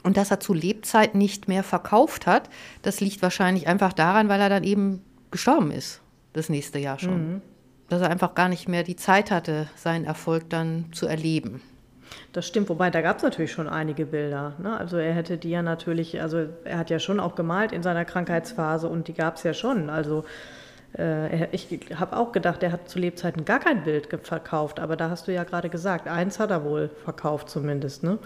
Und 0.03 0.17
dass 0.17 0.31
er 0.31 0.39
zu 0.39 0.53
Lebzeiten 0.53 1.17
nicht 1.17 1.47
mehr 1.47 1.63
verkauft 1.63 2.25
hat, 2.25 2.49
das 2.81 3.01
liegt 3.01 3.21
wahrscheinlich 3.21 3.67
einfach 3.67 3.93
daran, 3.93 4.29
weil 4.29 4.39
er 4.39 4.49
dann 4.49 4.63
eben 4.63 5.01
gestorben 5.31 5.71
ist, 5.71 6.01
das 6.33 6.49
nächste 6.49 6.79
Jahr 6.79 6.99
schon. 6.99 7.41
Dass 7.89 8.01
er 8.01 8.09
einfach 8.09 8.35
gar 8.35 8.49
nicht 8.49 8.69
mehr 8.69 8.83
die 8.83 8.95
Zeit 8.95 9.31
hatte, 9.31 9.67
seinen 9.75 10.05
Erfolg 10.05 10.49
dann 10.49 10.85
zu 10.93 11.07
erleben. 11.07 11.61
Das 12.33 12.47
stimmt, 12.47 12.69
wobei 12.69 12.89
da 12.89 13.01
gab 13.01 13.17
es 13.17 13.23
natürlich 13.23 13.51
schon 13.51 13.67
einige 13.67 14.05
Bilder. 14.05 14.53
Ne? 14.59 14.77
Also 14.77 14.97
er 14.97 15.13
hätte 15.13 15.37
die 15.37 15.49
ja 15.49 15.61
natürlich, 15.61 16.21
also 16.21 16.45
er 16.63 16.77
hat 16.77 16.89
ja 16.89 16.99
schon 16.99 17.19
auch 17.19 17.35
gemalt 17.35 17.71
in 17.71 17.83
seiner 17.83 18.05
Krankheitsphase 18.05 18.87
und 18.87 19.07
die 19.07 19.13
gab 19.13 19.35
es 19.35 19.43
ja 19.43 19.53
schon. 19.53 19.89
Also 19.89 20.23
äh, 20.97 21.47
ich 21.51 21.67
habe 21.95 22.17
auch 22.17 22.31
gedacht, 22.31 22.63
er 22.63 22.71
hat 22.71 22.89
zu 22.89 22.99
Lebzeiten 22.99 23.45
gar 23.45 23.59
kein 23.59 23.83
Bild 23.83 24.07
verkauft, 24.23 24.79
aber 24.79 24.95
da 24.95 25.09
hast 25.09 25.27
du 25.27 25.33
ja 25.33 25.43
gerade 25.43 25.69
gesagt, 25.69 26.07
eins 26.07 26.39
hat 26.39 26.51
er 26.51 26.63
wohl 26.63 26.89
verkauft 27.03 27.49
zumindest, 27.49 28.03
ne? 28.03 28.19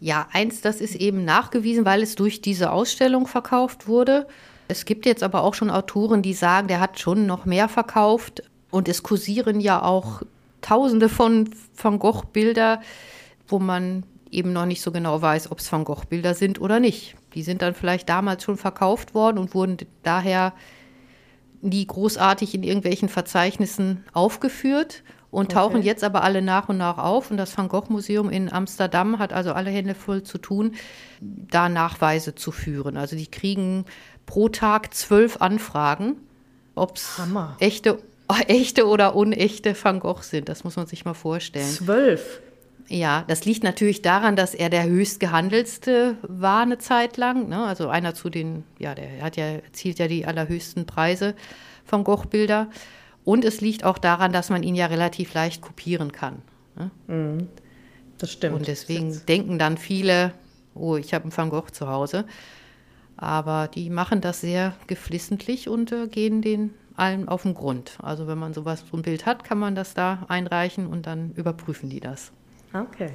Ja, 0.00 0.28
eins, 0.32 0.62
das 0.62 0.80
ist 0.80 0.94
eben 0.94 1.24
nachgewiesen, 1.26 1.84
weil 1.84 2.02
es 2.02 2.14
durch 2.14 2.40
diese 2.40 2.72
Ausstellung 2.72 3.26
verkauft 3.26 3.86
wurde. 3.86 4.26
Es 4.66 4.86
gibt 4.86 5.04
jetzt 5.04 5.22
aber 5.22 5.42
auch 5.42 5.52
schon 5.52 5.70
Autoren, 5.70 6.22
die 6.22 6.32
sagen, 6.32 6.68
der 6.68 6.80
hat 6.80 6.98
schon 6.98 7.26
noch 7.26 7.44
mehr 7.44 7.68
verkauft. 7.68 8.42
Und 8.70 8.88
es 8.88 9.02
kursieren 9.02 9.60
ja 9.60 9.82
auch 9.82 10.22
tausende 10.62 11.08
von 11.08 11.50
Van 11.76 11.98
Gogh-Bilder, 11.98 12.80
wo 13.46 13.58
man 13.58 14.04
eben 14.30 14.52
noch 14.52 14.64
nicht 14.64 14.80
so 14.80 14.90
genau 14.90 15.20
weiß, 15.20 15.50
ob 15.50 15.58
es 15.58 15.70
Van 15.70 15.84
Gogh-Bilder 15.84 16.34
sind 16.34 16.60
oder 16.60 16.80
nicht. 16.80 17.16
Die 17.34 17.42
sind 17.42 17.60
dann 17.60 17.74
vielleicht 17.74 18.08
damals 18.08 18.44
schon 18.44 18.56
verkauft 18.56 19.14
worden 19.14 19.38
und 19.38 19.54
wurden 19.54 19.76
daher 20.02 20.54
nie 21.60 21.86
großartig 21.86 22.54
in 22.54 22.62
irgendwelchen 22.62 23.10
Verzeichnissen 23.10 24.04
aufgeführt 24.14 25.02
und 25.30 25.46
okay. 25.46 25.54
tauchen 25.54 25.82
jetzt 25.82 26.02
aber 26.02 26.22
alle 26.24 26.42
nach 26.42 26.68
und 26.68 26.78
nach 26.78 26.98
auf. 26.98 27.30
Und 27.30 27.36
das 27.36 27.56
Van 27.56 27.68
Gogh 27.68 27.86
Museum 27.88 28.30
in 28.30 28.52
Amsterdam 28.52 29.18
hat 29.18 29.32
also 29.32 29.52
alle 29.52 29.70
Hände 29.70 29.94
voll 29.94 30.22
zu 30.22 30.38
tun, 30.38 30.74
da 31.20 31.68
Nachweise 31.68 32.34
zu 32.34 32.50
führen. 32.50 32.96
Also 32.96 33.16
die 33.16 33.28
kriegen 33.28 33.84
pro 34.26 34.48
Tag 34.48 34.92
zwölf 34.94 35.40
Anfragen, 35.40 36.16
ob 36.74 36.96
es 36.96 37.20
echte, 37.60 37.98
echte 38.48 38.86
oder 38.86 39.14
unechte 39.14 39.76
Van 39.80 40.00
Gogh 40.00 40.22
sind. 40.22 40.48
Das 40.48 40.64
muss 40.64 40.76
man 40.76 40.86
sich 40.86 41.04
mal 41.04 41.14
vorstellen. 41.14 41.68
Zwölf? 41.68 42.40
Ja, 42.88 43.24
das 43.28 43.44
liegt 43.44 43.62
natürlich 43.62 44.02
daran, 44.02 44.34
dass 44.34 44.52
er 44.52 44.68
der 44.68 44.84
höchst 44.84 45.20
gehandelste 45.20 46.16
war 46.22 46.62
eine 46.62 46.78
Zeit 46.78 47.16
lang. 47.16 47.48
Ne? 47.48 47.62
Also 47.62 47.88
einer 47.88 48.16
zu 48.16 48.30
den, 48.30 48.64
ja, 48.80 48.96
der 48.96 49.22
hat 49.22 49.36
ja, 49.36 49.44
erzielt 49.44 50.00
ja 50.00 50.08
die 50.08 50.26
allerhöchsten 50.26 50.86
Preise 50.86 51.36
von 51.84 52.02
Gogh-Bilder. 52.02 52.68
Und 53.24 53.44
es 53.44 53.60
liegt 53.60 53.84
auch 53.84 53.98
daran, 53.98 54.32
dass 54.32 54.50
man 54.50 54.62
ihn 54.62 54.74
ja 54.74 54.86
relativ 54.86 55.34
leicht 55.34 55.60
kopieren 55.60 56.12
kann. 56.12 56.42
Ne? 56.76 56.90
Mhm. 57.06 57.48
Das 58.18 58.32
stimmt. 58.32 58.56
Und 58.56 58.68
deswegen 58.68 59.20
denken 59.26 59.58
dann 59.58 59.78
viele, 59.78 60.32
oh, 60.74 60.96
ich 60.96 61.14
habe 61.14 61.24
einen 61.24 61.36
Van 61.36 61.50
Gogh 61.50 61.70
zu 61.72 61.88
Hause. 61.88 62.24
Aber 63.16 63.68
die 63.68 63.90
machen 63.90 64.20
das 64.20 64.40
sehr 64.40 64.74
geflissentlich 64.86 65.68
und 65.68 65.92
äh, 65.92 66.06
gehen 66.06 66.42
den 66.42 66.74
allen 66.96 67.28
auf 67.28 67.42
den 67.42 67.54
Grund. 67.54 67.98
Also 68.02 68.26
wenn 68.26 68.38
man 68.38 68.54
sowas, 68.54 68.84
so 68.90 68.96
ein 68.96 69.02
Bild 69.02 69.26
hat, 69.26 69.44
kann 69.44 69.58
man 69.58 69.74
das 69.74 69.94
da 69.94 70.24
einreichen 70.28 70.86
und 70.86 71.06
dann 71.06 71.32
überprüfen 71.32 71.90
die 71.90 72.00
das. 72.00 72.32
Okay. 72.72 73.10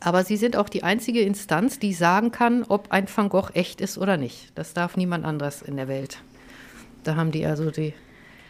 Aber 0.00 0.24
sie 0.24 0.36
sind 0.36 0.56
auch 0.56 0.68
die 0.68 0.84
einzige 0.84 1.20
Instanz, 1.22 1.78
die 1.78 1.92
sagen 1.92 2.30
kann, 2.30 2.64
ob 2.68 2.92
ein 2.92 3.06
Van 3.12 3.28
Gogh 3.28 3.50
echt 3.54 3.80
ist 3.80 3.98
oder 3.98 4.16
nicht. 4.16 4.52
Das 4.54 4.72
darf 4.72 4.96
niemand 4.96 5.24
anderes 5.24 5.62
in 5.62 5.76
der 5.76 5.88
Welt. 5.88 6.18
Da 7.02 7.16
haben 7.16 7.32
die 7.32 7.44
also 7.44 7.70
die. 7.70 7.94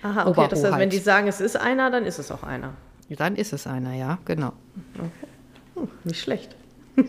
Aha, 0.03 0.27
okay. 0.27 0.47
Das 0.51 0.63
heißt, 0.65 0.79
wenn 0.79 0.91
die 0.91 0.99
sagen, 0.99 1.29
es 1.29 1.41
ist 1.41 1.57
einer, 1.57 1.91
dann 1.91 2.05
ist 2.05 2.19
es 2.19 2.31
auch 2.31 2.43
einer. 2.43 2.75
Dann 3.09 3.37
ist 3.37 3.53
es 3.53 3.67
einer, 3.67 3.95
ja, 3.95 4.19
genau. 4.25 4.53
Okay. 4.95 5.11
Hm, 5.75 5.89
nicht 6.05 6.21
schlecht. 6.21 6.55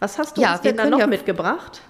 Was 0.00 0.18
hast 0.18 0.36
du 0.36 0.40
ja, 0.40 0.52
uns 0.52 0.62
denn 0.62 0.76
da 0.76 0.88
noch 0.88 0.98
ja, 0.98 1.06
mitgebracht? 1.06 1.82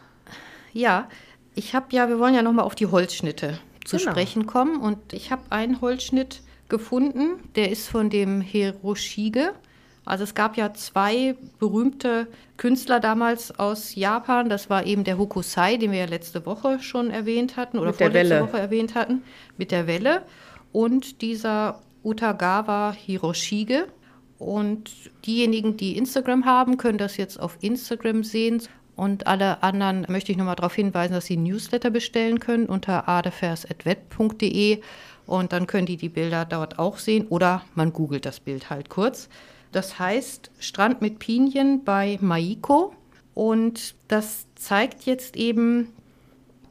Ja, 0.72 1.08
ich 1.54 1.74
habe 1.74 1.86
ja, 1.90 2.08
wir 2.08 2.18
wollen 2.18 2.34
ja 2.34 2.42
noch 2.42 2.52
mal 2.52 2.62
auf 2.62 2.74
die 2.74 2.86
Holzschnitte 2.86 3.58
zu 3.84 3.98
genau. 3.98 4.10
sprechen 4.10 4.46
kommen 4.46 4.80
und 4.80 5.12
ich 5.12 5.30
habe 5.30 5.42
einen 5.50 5.80
Holzschnitt 5.80 6.42
gefunden. 6.68 7.38
Der 7.54 7.70
ist 7.70 7.88
von 7.88 8.10
dem 8.10 8.40
Hiroshige. 8.40 9.52
Also 10.10 10.24
es 10.24 10.34
gab 10.34 10.56
ja 10.56 10.74
zwei 10.74 11.36
berühmte 11.60 12.26
Künstler 12.56 12.98
damals 12.98 13.56
aus 13.60 13.94
Japan. 13.94 14.48
Das 14.48 14.68
war 14.68 14.84
eben 14.84 15.04
der 15.04 15.18
Hokusai, 15.18 15.76
den 15.76 15.92
wir 15.92 16.00
ja 16.00 16.06
letzte 16.06 16.44
Woche 16.46 16.80
schon 16.80 17.10
erwähnt 17.10 17.56
hatten 17.56 17.78
oder 17.78 17.92
vorletzte 17.92 18.40
Woche 18.40 18.58
erwähnt 18.58 18.96
hatten, 18.96 19.22
mit 19.56 19.70
der 19.70 19.86
Welle. 19.86 20.22
Und 20.72 21.22
dieser 21.22 21.80
Utagawa 22.02 22.92
Hiroshige. 22.92 23.86
Und 24.36 24.90
diejenigen, 25.26 25.76
die 25.76 25.96
Instagram 25.96 26.44
haben, 26.44 26.76
können 26.76 26.98
das 26.98 27.16
jetzt 27.16 27.38
auf 27.38 27.58
Instagram 27.60 28.24
sehen. 28.24 28.60
Und 28.96 29.28
alle 29.28 29.62
anderen 29.62 30.06
möchte 30.08 30.32
ich 30.32 30.38
nochmal 30.38 30.56
darauf 30.56 30.74
hinweisen, 30.74 31.12
dass 31.12 31.26
sie 31.26 31.36
Newsletter 31.36 31.90
bestellen 31.90 32.40
können 32.40 32.66
unter 32.66 33.08
adefers.web.de. 33.08 34.80
Und 35.26 35.52
dann 35.52 35.68
können 35.68 35.86
die 35.86 35.96
die 35.96 36.08
Bilder 36.08 36.46
dort 36.46 36.80
auch 36.80 36.98
sehen 36.98 37.28
oder 37.28 37.62
man 37.76 37.92
googelt 37.92 38.26
das 38.26 38.40
Bild 38.40 38.70
halt 38.70 38.88
kurz. 38.88 39.28
Das 39.72 39.98
heißt 39.98 40.50
Strand 40.58 41.00
mit 41.00 41.18
Pinien 41.18 41.84
bei 41.84 42.18
Maiko. 42.20 42.92
Und 43.34 43.94
das 44.08 44.46
zeigt 44.56 45.04
jetzt 45.04 45.36
eben 45.36 45.88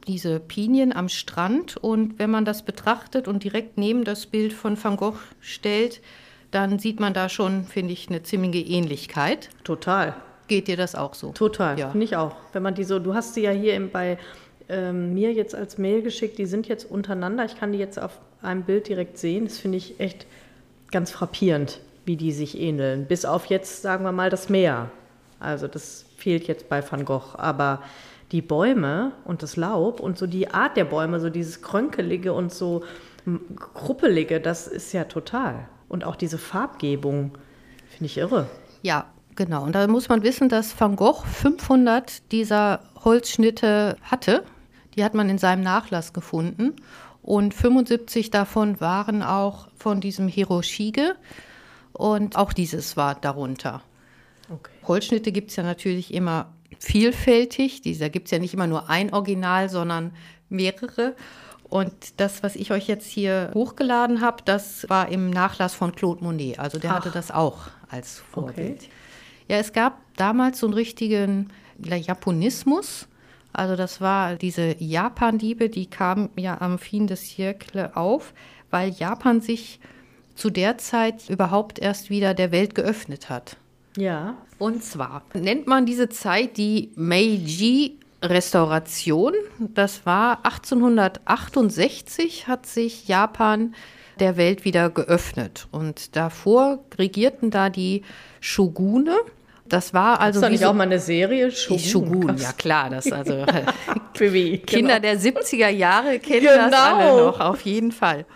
diese 0.06 0.40
Pinien 0.40 0.94
am 0.94 1.08
Strand. 1.08 1.76
Und 1.76 2.18
wenn 2.18 2.30
man 2.30 2.44
das 2.44 2.62
betrachtet 2.62 3.28
und 3.28 3.44
direkt 3.44 3.78
neben 3.78 4.04
das 4.04 4.26
Bild 4.26 4.52
von 4.52 4.82
Van 4.82 4.96
Gogh 4.96 5.18
stellt, 5.40 6.00
dann 6.50 6.78
sieht 6.78 7.00
man 7.00 7.14
da 7.14 7.28
schon, 7.28 7.64
finde 7.64 7.92
ich, 7.92 8.08
eine 8.08 8.22
ziemliche 8.22 8.58
Ähnlichkeit. 8.58 9.50
Total. 9.64 10.14
Geht 10.48 10.66
dir 10.66 10.76
das 10.76 10.96
auch 10.96 11.14
so? 11.14 11.30
Total, 11.30 11.78
ja. 11.78 11.90
finde 11.90 12.04
ich 12.04 12.16
auch. 12.16 12.34
Wenn 12.52 12.62
man 12.62 12.74
die 12.74 12.82
so, 12.82 12.98
du 12.98 13.14
hast 13.14 13.34
sie 13.34 13.42
ja 13.42 13.52
hier 13.52 13.80
bei 13.92 14.18
ähm, 14.68 15.14
mir 15.14 15.32
jetzt 15.32 15.54
als 15.54 15.78
Mail 15.78 16.02
geschickt, 16.02 16.38
die 16.38 16.46
sind 16.46 16.66
jetzt 16.66 16.90
untereinander. 16.90 17.44
Ich 17.44 17.56
kann 17.56 17.72
die 17.72 17.78
jetzt 17.78 18.00
auf 18.00 18.18
einem 18.42 18.62
Bild 18.62 18.88
direkt 18.88 19.18
sehen. 19.18 19.44
Das 19.44 19.58
finde 19.58 19.78
ich 19.78 20.00
echt 20.00 20.26
ganz 20.90 21.12
frappierend, 21.12 21.80
wie 22.04 22.16
die 22.16 22.32
sich 22.32 22.58
ähneln. 22.58 23.06
Bis 23.06 23.24
auf 23.24 23.46
jetzt, 23.46 23.82
sagen 23.82 24.04
wir 24.04 24.12
mal, 24.12 24.30
das 24.30 24.48
Meer. 24.48 24.90
Also 25.38 25.68
das 25.68 26.06
fehlt 26.16 26.46
jetzt 26.48 26.68
bei 26.68 26.82
Van 26.88 27.04
Gogh. 27.04 27.36
Aber 27.36 27.82
die 28.32 28.42
Bäume 28.42 29.12
und 29.24 29.42
das 29.42 29.56
Laub 29.56 30.00
und 30.00 30.18
so 30.18 30.26
die 30.26 30.50
Art 30.50 30.76
der 30.76 30.84
Bäume, 30.84 31.20
so 31.20 31.30
dieses 31.30 31.62
Krönkelige 31.62 32.32
und 32.32 32.52
so 32.52 32.84
Kruppelige, 33.56 34.40
das 34.40 34.66
ist 34.66 34.92
ja 34.92 35.04
total. 35.04 35.68
Und 35.88 36.04
auch 36.04 36.16
diese 36.16 36.38
Farbgebung 36.38 37.32
finde 37.88 38.06
ich 38.06 38.18
irre. 38.18 38.46
Ja, 38.82 39.06
genau. 39.34 39.64
Und 39.64 39.74
da 39.74 39.86
muss 39.88 40.08
man 40.08 40.22
wissen, 40.22 40.48
dass 40.48 40.78
Van 40.80 40.96
Gogh 40.96 41.24
500 41.24 42.30
dieser 42.32 42.80
Holzschnitte 43.04 43.96
hatte. 44.02 44.44
Die 44.94 45.04
hat 45.04 45.14
man 45.14 45.28
in 45.28 45.38
seinem 45.38 45.62
Nachlass 45.62 46.12
gefunden. 46.12 46.76
Und 47.22 47.52
75 47.54 48.30
davon 48.30 48.80
waren 48.80 49.22
auch 49.22 49.68
von 49.76 50.00
diesem 50.00 50.28
Hiroshige. 50.28 51.16
Und 51.92 52.36
auch 52.36 52.52
dieses 52.52 52.96
war 52.96 53.14
darunter. 53.14 53.82
Okay. 54.48 54.70
Holzschnitte 54.86 55.32
gibt 55.32 55.50
es 55.50 55.56
ja 55.56 55.62
natürlich 55.62 56.12
immer 56.12 56.52
vielfältig. 56.78 57.82
Da 57.98 58.08
gibt 58.08 58.26
es 58.26 58.30
ja 58.30 58.38
nicht 58.38 58.54
immer 58.54 58.66
nur 58.66 58.88
ein 58.88 59.12
Original, 59.12 59.68
sondern 59.68 60.12
mehrere. 60.48 61.14
Und 61.64 61.92
das, 62.20 62.42
was 62.42 62.56
ich 62.56 62.72
euch 62.72 62.88
jetzt 62.88 63.06
hier 63.06 63.52
hochgeladen 63.54 64.20
habe, 64.20 64.42
das 64.44 64.88
war 64.88 65.08
im 65.08 65.30
Nachlass 65.30 65.74
von 65.74 65.92
Claude 65.92 66.24
Monet. 66.24 66.58
Also 66.58 66.78
der 66.78 66.90
Ach. 66.90 66.96
hatte 66.96 67.10
das 67.10 67.30
auch 67.30 67.68
als 67.88 68.18
Vorbild. 68.18 68.78
Okay. 68.78 68.88
Ja, 69.48 69.58
es 69.58 69.72
gab 69.72 70.00
damals 70.16 70.60
so 70.60 70.66
einen 70.66 70.74
richtigen 70.74 71.48
Japonismus. 71.78 73.08
Also 73.52 73.76
das 73.76 74.00
war 74.00 74.36
diese 74.36 74.76
Japan-Diebe, 74.78 75.70
die 75.70 75.86
kamen 75.86 76.30
ja 76.36 76.60
am 76.60 76.78
Fin 76.78 77.06
des 77.06 77.22
Siècle 77.22 77.94
auf, 77.94 78.32
weil 78.70 78.90
Japan 78.90 79.40
sich 79.40 79.80
zu 80.34 80.50
der 80.50 80.78
Zeit 80.78 81.28
überhaupt 81.28 81.78
erst 81.78 82.10
wieder 82.10 82.34
der 82.34 82.52
Welt 82.52 82.74
geöffnet 82.74 83.28
hat. 83.28 83.56
Ja. 83.96 84.36
Und 84.58 84.84
zwar 84.84 85.22
nennt 85.34 85.66
man 85.66 85.86
diese 85.86 86.08
Zeit 86.08 86.56
die 86.56 86.90
Meiji 86.94 87.98
Restauration. 88.22 89.34
Das 89.58 90.06
war 90.06 90.44
1868 90.44 92.46
hat 92.46 92.66
sich 92.66 93.08
Japan 93.08 93.74
der 94.18 94.36
Welt 94.36 94.64
wieder 94.64 94.90
geöffnet 94.90 95.66
und 95.70 96.14
davor 96.14 96.84
regierten 96.98 97.50
da 97.50 97.70
die 97.70 98.02
Shogune. 98.40 99.16
Das 99.66 99.94
war 99.94 100.20
also. 100.20 100.40
Ist 100.40 100.44
doch 100.44 100.50
nicht 100.50 100.60
so, 100.60 100.68
auch 100.68 100.74
mal 100.74 100.82
eine 100.82 100.98
Serie? 100.98 101.50
Shogun, 101.50 101.78
Shogun 101.78 102.36
ja 102.36 102.52
klar. 102.52 102.90
Das 102.90 103.10
also 103.10 103.32
Kinder 104.14 104.60
genau. 104.66 104.98
der 104.98 105.18
70er 105.18 105.68
Jahre 105.68 106.18
kennen 106.18 106.40
genau. 106.40 106.70
das 106.70 106.74
alle 106.74 107.24
noch, 107.24 107.40
auf 107.40 107.62
jeden 107.62 107.92
Fall. 107.92 108.26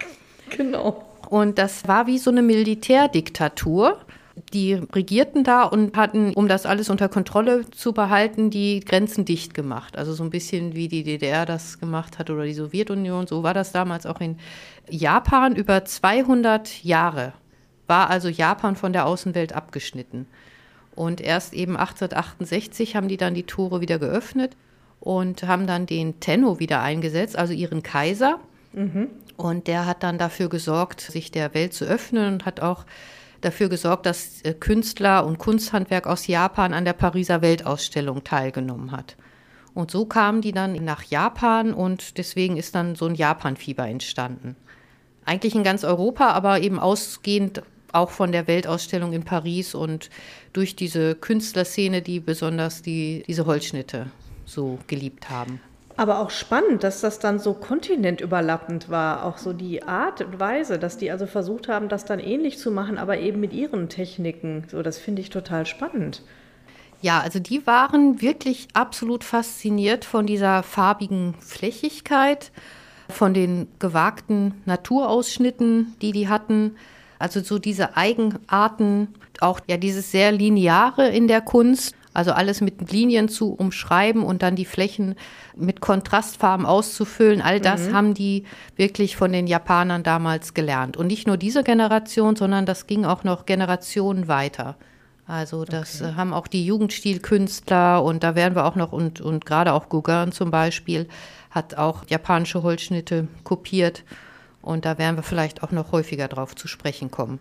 Genau. 0.56 1.04
Und 1.34 1.58
das 1.58 1.88
war 1.88 2.06
wie 2.06 2.18
so 2.18 2.30
eine 2.30 2.42
Militärdiktatur. 2.42 3.98
Die 4.52 4.74
regierten 4.74 5.42
da 5.42 5.64
und 5.64 5.96
hatten, 5.96 6.32
um 6.32 6.46
das 6.46 6.64
alles 6.64 6.90
unter 6.90 7.08
Kontrolle 7.08 7.68
zu 7.72 7.92
behalten, 7.92 8.50
die 8.50 8.78
Grenzen 8.78 9.24
dicht 9.24 9.52
gemacht. 9.52 9.98
Also 9.98 10.12
so 10.12 10.22
ein 10.22 10.30
bisschen 10.30 10.76
wie 10.76 10.86
die 10.86 11.02
DDR 11.02 11.44
das 11.44 11.80
gemacht 11.80 12.20
hat 12.20 12.30
oder 12.30 12.44
die 12.44 12.54
Sowjetunion. 12.54 13.26
So 13.26 13.42
war 13.42 13.52
das 13.52 13.72
damals 13.72 14.06
auch 14.06 14.20
in 14.20 14.38
Japan. 14.88 15.56
Über 15.56 15.84
200 15.84 16.84
Jahre 16.84 17.32
war 17.88 18.10
also 18.10 18.28
Japan 18.28 18.76
von 18.76 18.92
der 18.92 19.04
Außenwelt 19.04 19.54
abgeschnitten. 19.54 20.26
Und 20.94 21.20
erst 21.20 21.52
eben 21.52 21.76
1868 21.76 22.94
haben 22.94 23.08
die 23.08 23.16
dann 23.16 23.34
die 23.34 23.42
Tore 23.42 23.80
wieder 23.80 23.98
geöffnet 23.98 24.56
und 25.00 25.42
haben 25.42 25.66
dann 25.66 25.86
den 25.86 26.20
Tenno 26.20 26.60
wieder 26.60 26.80
eingesetzt, 26.80 27.36
also 27.36 27.52
ihren 27.52 27.82
Kaiser. 27.82 28.38
Mhm. 28.72 29.08
Und 29.36 29.66
der 29.66 29.86
hat 29.86 30.02
dann 30.02 30.18
dafür 30.18 30.48
gesorgt, 30.48 31.00
sich 31.00 31.30
der 31.30 31.54
Welt 31.54 31.74
zu 31.74 31.84
öffnen 31.84 32.34
und 32.34 32.46
hat 32.46 32.60
auch 32.60 32.84
dafür 33.40 33.68
gesorgt, 33.68 34.06
dass 34.06 34.42
äh, 34.42 34.54
Künstler 34.54 35.26
und 35.26 35.38
Kunsthandwerk 35.38 36.06
aus 36.06 36.26
Japan 36.26 36.72
an 36.72 36.84
der 36.84 36.92
Pariser 36.92 37.42
Weltausstellung 37.42 38.24
teilgenommen 38.24 38.92
hat. 38.92 39.16
Und 39.74 39.90
so 39.90 40.06
kamen 40.06 40.40
die 40.40 40.52
dann 40.52 40.72
nach 40.84 41.02
Japan 41.02 41.74
und 41.74 42.16
deswegen 42.16 42.56
ist 42.56 42.74
dann 42.74 42.94
so 42.94 43.06
ein 43.06 43.16
Japan-Fieber 43.16 43.86
entstanden. 43.88 44.56
Eigentlich 45.24 45.54
in 45.54 45.64
ganz 45.64 45.84
Europa, 45.84 46.28
aber 46.28 46.60
eben 46.60 46.78
ausgehend 46.78 47.62
auch 47.92 48.10
von 48.10 48.32
der 48.32 48.46
Weltausstellung 48.46 49.12
in 49.12 49.24
Paris 49.24 49.74
und 49.74 50.10
durch 50.52 50.76
diese 50.76 51.14
Künstlerszene, 51.14 52.02
die 52.02 52.20
besonders 52.20 52.82
die, 52.82 53.24
diese 53.26 53.46
Holzschnitte 53.46 54.06
so 54.44 54.78
geliebt 54.86 55.30
haben. 55.30 55.60
Aber 55.96 56.18
auch 56.18 56.30
spannend, 56.30 56.82
dass 56.82 57.00
das 57.00 57.20
dann 57.20 57.38
so 57.38 57.54
kontinentüberlappend 57.54 58.88
war, 58.88 59.24
auch 59.24 59.38
so 59.38 59.52
die 59.52 59.84
Art 59.84 60.22
und 60.22 60.40
Weise, 60.40 60.78
dass 60.78 60.96
die 60.96 61.10
also 61.10 61.26
versucht 61.26 61.68
haben, 61.68 61.88
das 61.88 62.04
dann 62.04 62.18
ähnlich 62.18 62.58
zu 62.58 62.72
machen, 62.72 62.98
aber 62.98 63.18
eben 63.18 63.38
mit 63.38 63.52
ihren 63.52 63.88
Techniken. 63.88 64.64
So, 64.68 64.82
das 64.82 64.98
finde 64.98 65.22
ich 65.22 65.30
total 65.30 65.66
spannend. 65.66 66.22
Ja, 67.00 67.20
also 67.20 67.38
die 67.38 67.66
waren 67.66 68.22
wirklich 68.22 68.68
absolut 68.72 69.24
fasziniert 69.24 70.04
von 70.04 70.26
dieser 70.26 70.62
farbigen 70.62 71.34
Flächigkeit, 71.38 72.50
von 73.08 73.34
den 73.34 73.68
gewagten 73.78 74.62
Naturausschnitten, 74.64 75.94
die 76.00 76.12
die 76.12 76.28
hatten. 76.28 76.76
Also 77.18 77.40
so 77.40 77.58
diese 77.58 77.96
Eigenarten, 77.96 79.08
auch 79.40 79.60
ja 79.68 79.76
dieses 79.76 80.10
sehr 80.10 80.32
lineare 80.32 81.08
in 81.08 81.28
der 81.28 81.40
Kunst. 81.40 81.94
Also 82.14 82.32
alles 82.32 82.60
mit 82.60 82.92
Linien 82.92 83.28
zu 83.28 83.52
umschreiben 83.52 84.22
und 84.22 84.42
dann 84.42 84.54
die 84.54 84.64
Flächen 84.64 85.16
mit 85.56 85.80
Kontrastfarben 85.80 86.64
auszufüllen. 86.64 87.42
All 87.42 87.60
das 87.60 87.88
mhm. 87.88 87.92
haben 87.92 88.14
die 88.14 88.44
wirklich 88.76 89.16
von 89.16 89.32
den 89.32 89.48
Japanern 89.48 90.04
damals 90.04 90.54
gelernt. 90.54 90.96
Und 90.96 91.08
nicht 91.08 91.26
nur 91.26 91.36
diese 91.36 91.64
Generation, 91.64 92.36
sondern 92.36 92.66
das 92.66 92.86
ging 92.86 93.04
auch 93.04 93.24
noch 93.24 93.46
Generationen 93.46 94.28
weiter. 94.28 94.76
Also 95.26 95.64
das 95.64 96.00
okay. 96.00 96.12
Äh, 96.12 96.14
haben 96.14 96.32
auch 96.32 96.46
die 96.46 96.64
Jugendstilkünstler 96.64 98.02
und 98.02 98.22
da 98.22 98.34
werden 98.34 98.54
wir 98.54 98.64
auch 98.64 98.76
noch 98.76 98.92
und, 98.92 99.20
und 99.20 99.44
gerade 99.46 99.72
auch 99.72 99.88
Gauguin 99.88 100.32
zum 100.32 100.50
Beispiel 100.50 101.08
hat 101.50 101.76
auch 101.76 102.04
japanische 102.08 102.62
Holzschnitte 102.62 103.28
kopiert 103.42 104.04
und 104.60 104.84
da 104.84 104.98
werden 104.98 105.16
wir 105.16 105.22
vielleicht 105.22 105.62
auch 105.62 105.70
noch 105.70 105.92
häufiger 105.92 106.28
drauf 106.28 106.54
zu 106.54 106.68
sprechen 106.68 107.10
kommen. 107.10 107.38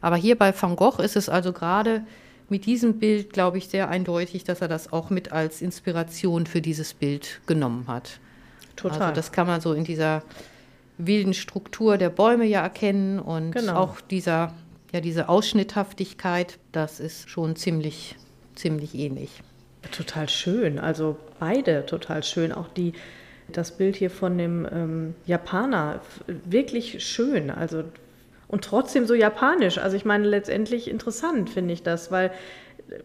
Aber 0.00 0.16
hier 0.16 0.38
bei 0.38 0.54
Van 0.58 0.76
Gogh 0.76 1.02
ist 1.02 1.16
es 1.16 1.28
also 1.28 1.52
gerade 1.52 2.02
mit 2.48 2.66
diesem 2.66 2.98
Bild, 2.98 3.32
glaube 3.32 3.58
ich, 3.58 3.68
sehr 3.68 3.88
eindeutig, 3.88 4.44
dass 4.44 4.60
er 4.60 4.68
das 4.68 4.92
auch 4.92 5.10
mit 5.10 5.32
als 5.32 5.62
Inspiration 5.62 6.46
für 6.46 6.60
dieses 6.60 6.94
Bild 6.94 7.40
genommen 7.46 7.86
hat. 7.88 8.18
Total. 8.76 9.00
Also 9.00 9.14
das 9.14 9.32
kann 9.32 9.46
man 9.46 9.60
so 9.60 9.72
in 9.72 9.84
dieser 9.84 10.22
wilden 10.98 11.34
Struktur 11.34 11.98
der 11.98 12.10
Bäume 12.10 12.44
ja 12.44 12.62
erkennen 12.62 13.18
und 13.18 13.52
genau. 13.52 13.74
auch 13.74 14.00
dieser, 14.00 14.54
ja, 14.92 15.00
diese 15.00 15.28
Ausschnitthaftigkeit, 15.28 16.58
das 16.72 17.00
ist 17.00 17.28
schon 17.28 17.56
ziemlich, 17.56 18.16
ziemlich 18.54 18.94
ähnlich. 18.94 19.42
Total 19.90 20.28
schön, 20.28 20.78
also 20.78 21.16
beide 21.38 21.84
total 21.86 22.22
schön. 22.22 22.52
Auch 22.52 22.68
die, 22.68 22.94
das 23.48 23.76
Bild 23.76 23.96
hier 23.96 24.10
von 24.10 24.38
dem 24.38 24.66
ähm, 24.70 25.14
Japaner, 25.26 26.00
wirklich 26.26 27.04
schön. 27.04 27.50
Also 27.50 27.84
und 28.54 28.62
trotzdem 28.62 29.04
so 29.04 29.14
japanisch. 29.14 29.78
Also 29.78 29.96
ich 29.96 30.04
meine, 30.04 30.28
letztendlich 30.28 30.88
interessant 30.88 31.50
finde 31.50 31.74
ich 31.74 31.82
das, 31.82 32.12
weil 32.12 32.30
äh, 32.88 33.00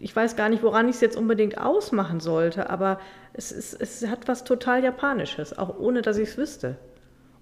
ich 0.00 0.14
weiß 0.14 0.34
gar 0.34 0.48
nicht, 0.48 0.64
woran 0.64 0.88
ich 0.88 0.96
es 0.96 1.00
jetzt 1.00 1.16
unbedingt 1.16 1.56
ausmachen 1.56 2.18
sollte, 2.18 2.68
aber 2.68 2.98
es, 3.32 3.52
ist, 3.52 3.80
es 3.80 4.04
hat 4.08 4.26
was 4.26 4.42
total 4.42 4.82
Japanisches, 4.82 5.56
auch 5.56 5.78
ohne 5.78 6.02
dass 6.02 6.18
ich 6.18 6.30
es 6.30 6.36
wüsste. 6.36 6.78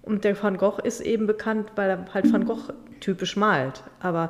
Und 0.03 0.23
der 0.23 0.41
Van 0.41 0.57
Gogh 0.59 0.79
ist 0.83 1.01
eben 1.01 1.25
bekannt, 1.25 1.71
weil 1.75 1.89
er 1.89 2.13
halt 2.13 2.31
Van 2.31 2.45
Gogh 2.45 2.71
typisch 2.99 3.35
malt. 3.35 3.81
Aber 3.99 4.29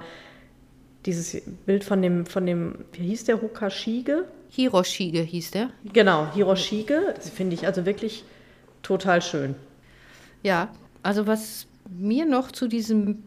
dieses 1.05 1.41
Bild 1.65 1.83
von 1.83 2.01
dem, 2.01 2.25
von 2.25 2.45
dem, 2.45 2.85
wie 2.93 3.07
hieß 3.07 3.25
der, 3.25 3.41
Hokashige? 3.41 4.23
Hiroshige 4.47 5.19
hieß 5.19 5.51
der. 5.51 5.69
Genau, 5.91 6.31
Hiroshige, 6.33 7.13
das 7.13 7.29
finde 7.29 7.55
ich 7.55 7.65
also 7.65 7.85
wirklich 7.85 8.23
total 8.83 9.21
schön. 9.21 9.55
Ja, 10.43 10.69
also 11.03 11.27
was 11.27 11.66
mir 11.89 12.25
noch 12.25 12.51
zu 12.51 12.67
diesem, 12.67 13.23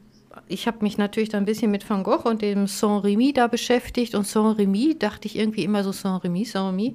ich 0.48 0.66
habe 0.66 0.78
mich 0.82 0.98
natürlich 0.98 1.28
da 1.28 1.38
ein 1.38 1.44
bisschen 1.44 1.70
mit 1.70 1.88
Van 1.88 2.02
Gogh 2.02 2.28
und 2.28 2.42
dem 2.42 2.66
Saint-Remy 2.66 3.32
da 3.32 3.46
beschäftigt 3.46 4.14
und 4.14 4.26
Saint-Remy 4.26 4.98
dachte 4.98 5.26
ich 5.26 5.36
irgendwie 5.36 5.64
immer 5.64 5.84
so 5.84 5.92
Saint-Remy, 5.92 6.44
Saint-Remy, 6.44 6.94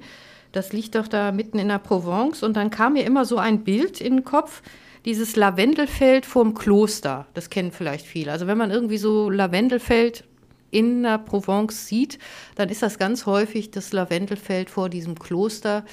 das 0.52 0.72
liegt 0.72 0.94
doch 0.94 1.08
da 1.08 1.32
mitten 1.32 1.58
in 1.58 1.68
der 1.68 1.78
Provence 1.78 2.42
und 2.42 2.56
dann 2.56 2.70
kam 2.70 2.94
mir 2.94 3.04
immer 3.04 3.24
so 3.24 3.38
ein 3.38 3.64
Bild 3.64 4.00
in 4.00 4.16
den 4.16 4.24
Kopf, 4.24 4.62
dieses 5.04 5.36
Lavendelfeld 5.36 6.26
vorm 6.26 6.54
Kloster, 6.54 7.26
das 7.34 7.50
kennen 7.50 7.70
vielleicht 7.70 8.06
viele. 8.06 8.32
Also 8.32 8.46
wenn 8.46 8.58
man 8.58 8.70
irgendwie 8.70 8.98
so 8.98 9.30
Lavendelfeld 9.30 10.24
in 10.70 11.04
der 11.04 11.18
Provence 11.18 11.86
sieht, 11.86 12.18
dann 12.56 12.68
ist 12.68 12.82
das 12.82 12.98
ganz 12.98 13.24
häufig 13.24 13.70
das 13.70 13.92
Lavendelfeld 13.92 14.68
vor 14.68 14.88
diesem 14.88 15.18
Kloster 15.18 15.84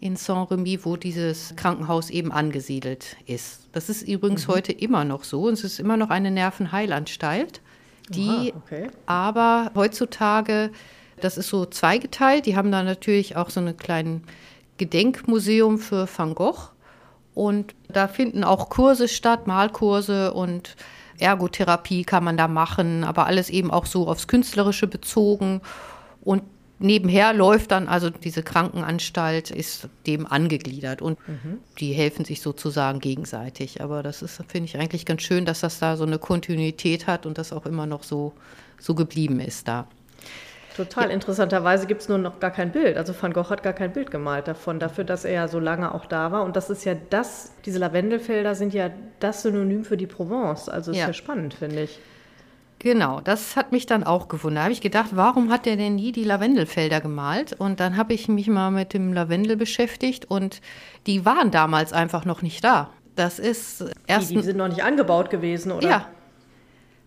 in 0.00 0.16
Saint-Remy, 0.16 0.84
wo 0.84 0.96
dieses 0.96 1.54
Krankenhaus 1.56 2.10
eben 2.10 2.30
angesiedelt 2.30 3.16
ist. 3.26 3.68
Das 3.72 3.88
ist 3.88 4.06
übrigens 4.06 4.46
mhm. 4.46 4.52
heute 4.52 4.72
immer 4.72 5.04
noch 5.04 5.24
so. 5.24 5.42
Und 5.42 5.54
es 5.54 5.64
ist 5.64 5.80
immer 5.80 5.96
noch 5.96 6.10
eine 6.10 6.30
Nervenheilanstalt, 6.30 7.60
die 8.08 8.52
Aha, 8.52 8.56
okay. 8.56 8.88
aber 9.06 9.72
heutzutage, 9.74 10.70
das 11.20 11.36
ist 11.36 11.48
so 11.48 11.66
zweigeteilt, 11.66 12.46
die 12.46 12.56
haben 12.56 12.72
da 12.72 12.82
natürlich 12.82 13.36
auch 13.36 13.50
so 13.50 13.60
ein 13.60 13.76
kleines 13.76 14.22
Gedenkmuseum 14.78 15.78
für 15.78 16.08
Van 16.14 16.34
Gogh. 16.34 16.70
Und 17.34 17.74
da 17.88 18.08
finden 18.08 18.42
auch 18.44 18.68
Kurse 18.68 19.08
statt, 19.08 19.46
Malkurse 19.46 20.32
und 20.32 20.76
Ergotherapie 21.18 22.04
kann 22.04 22.24
man 22.24 22.36
da 22.36 22.48
machen, 22.48 23.04
aber 23.04 23.26
alles 23.26 23.50
eben 23.50 23.70
auch 23.70 23.86
so 23.86 24.08
aufs 24.08 24.28
Künstlerische 24.28 24.86
bezogen. 24.86 25.60
Und 26.22 26.42
nebenher 26.78 27.32
läuft 27.32 27.70
dann 27.70 27.88
also 27.88 28.10
diese 28.10 28.42
Krankenanstalt, 28.42 29.50
ist 29.50 29.88
dem 30.06 30.26
angegliedert 30.26 31.02
und 31.02 31.18
mhm. 31.28 31.58
die 31.78 31.92
helfen 31.92 32.24
sich 32.24 32.40
sozusagen 32.40 33.00
gegenseitig. 33.00 33.80
Aber 33.80 34.02
das 34.02 34.22
ist, 34.22 34.42
finde 34.48 34.66
ich 34.66 34.78
eigentlich 34.78 35.06
ganz 35.06 35.22
schön, 35.22 35.44
dass 35.44 35.60
das 35.60 35.78
da 35.78 35.96
so 35.96 36.04
eine 36.04 36.18
Kontinuität 36.18 37.06
hat 37.06 37.26
und 37.26 37.38
das 37.38 37.52
auch 37.52 37.66
immer 37.66 37.86
noch 37.86 38.02
so, 38.02 38.32
so 38.78 38.94
geblieben 38.94 39.40
ist 39.40 39.68
da. 39.68 39.88
Total. 40.76 41.08
Ja. 41.08 41.10
Interessanterweise 41.10 41.88
gibt 41.88 42.02
es 42.02 42.08
nur 42.08 42.18
noch 42.18 42.38
gar 42.38 42.52
kein 42.52 42.70
Bild. 42.70 42.96
Also 42.96 43.12
Van 43.20 43.32
Gogh 43.32 43.50
hat 43.50 43.64
gar 43.64 43.72
kein 43.72 43.92
Bild 43.92 44.12
gemalt 44.12 44.46
davon, 44.46 44.78
dafür, 44.78 45.02
dass 45.02 45.24
er 45.24 45.32
ja 45.32 45.48
so 45.48 45.58
lange 45.58 45.92
auch 45.92 46.06
da 46.06 46.30
war. 46.30 46.44
Und 46.44 46.54
das 46.54 46.70
ist 46.70 46.84
ja 46.84 46.94
das, 47.10 47.50
diese 47.64 47.80
Lavendelfelder 47.80 48.54
sind 48.54 48.72
ja 48.72 48.90
das 49.18 49.42
Synonym 49.42 49.84
für 49.84 49.96
die 49.96 50.06
Provence. 50.06 50.68
Also 50.68 50.92
ist 50.92 50.98
ja, 50.98 51.08
ja 51.08 51.12
spannend, 51.12 51.54
finde 51.54 51.82
ich. 51.82 51.98
Genau, 52.80 53.20
das 53.20 53.56
hat 53.56 53.72
mich 53.72 53.86
dann 53.86 54.04
auch 54.04 54.28
gewundert. 54.28 54.60
Da 54.60 54.62
habe 54.64 54.72
ich 54.72 54.80
gedacht, 54.80 55.10
warum 55.12 55.50
hat 55.50 55.66
er 55.66 55.76
denn 55.76 55.96
nie 55.96 56.12
die 56.12 56.22
Lavendelfelder 56.22 57.00
gemalt? 57.00 57.52
Und 57.52 57.80
dann 57.80 57.96
habe 57.96 58.14
ich 58.14 58.28
mich 58.28 58.46
mal 58.46 58.70
mit 58.70 58.94
dem 58.94 59.12
Lavendel 59.12 59.56
beschäftigt 59.56 60.26
und 60.26 60.60
die 61.06 61.24
waren 61.24 61.50
damals 61.50 61.92
einfach 61.92 62.24
noch 62.24 62.42
nicht 62.42 62.62
da. 62.62 62.90
Das 63.16 63.40
ist 63.40 63.84
erst. 64.06 64.30
Die, 64.30 64.36
die 64.36 64.42
sind 64.42 64.58
noch 64.58 64.68
nicht 64.68 64.84
angebaut 64.84 65.28
gewesen, 65.28 65.72
oder? 65.72 65.88
Ja. 65.88 66.06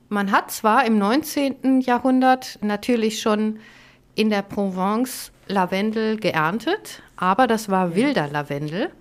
Man 0.10 0.32
hat 0.32 0.52
zwar 0.52 0.86
im 0.86 0.98
19. 0.98 1.80
Jahrhundert 1.80 2.60
natürlich 2.62 3.22
schon 3.22 3.60
in 4.16 4.30
der 4.30 4.42
Provence 4.42 5.32
Lavendel 5.48 6.18
geerntet, 6.18 7.02
aber 7.16 7.48
das 7.48 7.70
war 7.70 7.96
wilder 7.96 8.28
Lavendel 8.28 8.92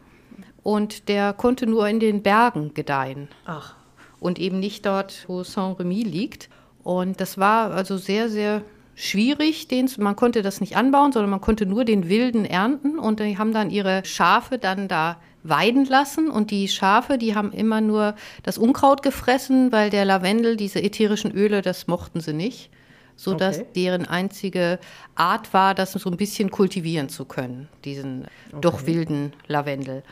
und 0.63 1.09
der 1.09 1.33
konnte 1.33 1.67
nur 1.67 1.89
in 1.89 1.99
den 1.99 2.23
Bergen 2.23 2.75
gedeihen. 2.75 3.29
Ach. 3.45 3.75
Und 4.21 4.39
eben 4.39 4.61
nicht 4.61 4.87
dort, 4.87 5.25
wo 5.27 5.43
Saint-Remy 5.43 6.03
liegt. 6.03 6.49
Und 6.91 7.21
das 7.21 7.39
war 7.39 7.71
also 7.71 7.99
sehr, 7.99 8.29
sehr 8.29 8.63
schwierig. 8.97 9.69
Den, 9.69 9.89
man 9.99 10.17
konnte 10.17 10.43
das 10.43 10.61
nicht 10.61 10.77
anbauen, 10.77 11.13
sondern 11.13 11.31
man 11.31 11.41
konnte 11.41 11.65
nur 11.65 11.85
den 11.85 12.09
Wilden 12.09 12.45
ernten. 12.45 12.99
Und 12.99 13.21
die 13.21 13.39
haben 13.39 13.53
dann 13.53 13.71
ihre 13.71 14.05
Schafe 14.05 14.59
dann 14.59 14.89
da 14.89 15.21
weiden 15.45 15.85
lassen. 15.85 16.33
Und 16.33 16.51
die 16.51 16.67
Schafe, 16.67 17.17
die 17.17 17.37
haben 17.37 17.53
immer 17.53 17.81
nur 17.81 18.17
das 18.43 18.59
Unkraut 18.59 19.05
gefressen, 19.05 19.71
weil 19.71 19.91
der 19.91 20.05
Lavendel, 20.05 20.57
diese 20.57 20.83
ätherischen 20.83 21.31
Öle, 21.31 21.63
das 21.63 21.87
mochten 21.87 22.19
sie 22.19 22.33
nicht. 22.33 22.71
Sodass 23.15 23.61
okay. 23.61 23.69
deren 23.77 24.07
einzige 24.07 24.81
Art 25.15 25.55
war, 25.55 25.77
das 25.77 25.93
so 25.93 26.11
ein 26.11 26.17
bisschen 26.17 26.51
kultivieren 26.51 27.09
zu 27.09 27.25
können, 27.25 27.69
diesen 27.85 28.23
okay. 28.49 28.61
doch 28.63 28.87
wilden 28.87 29.33
Lavendel. 29.47 30.03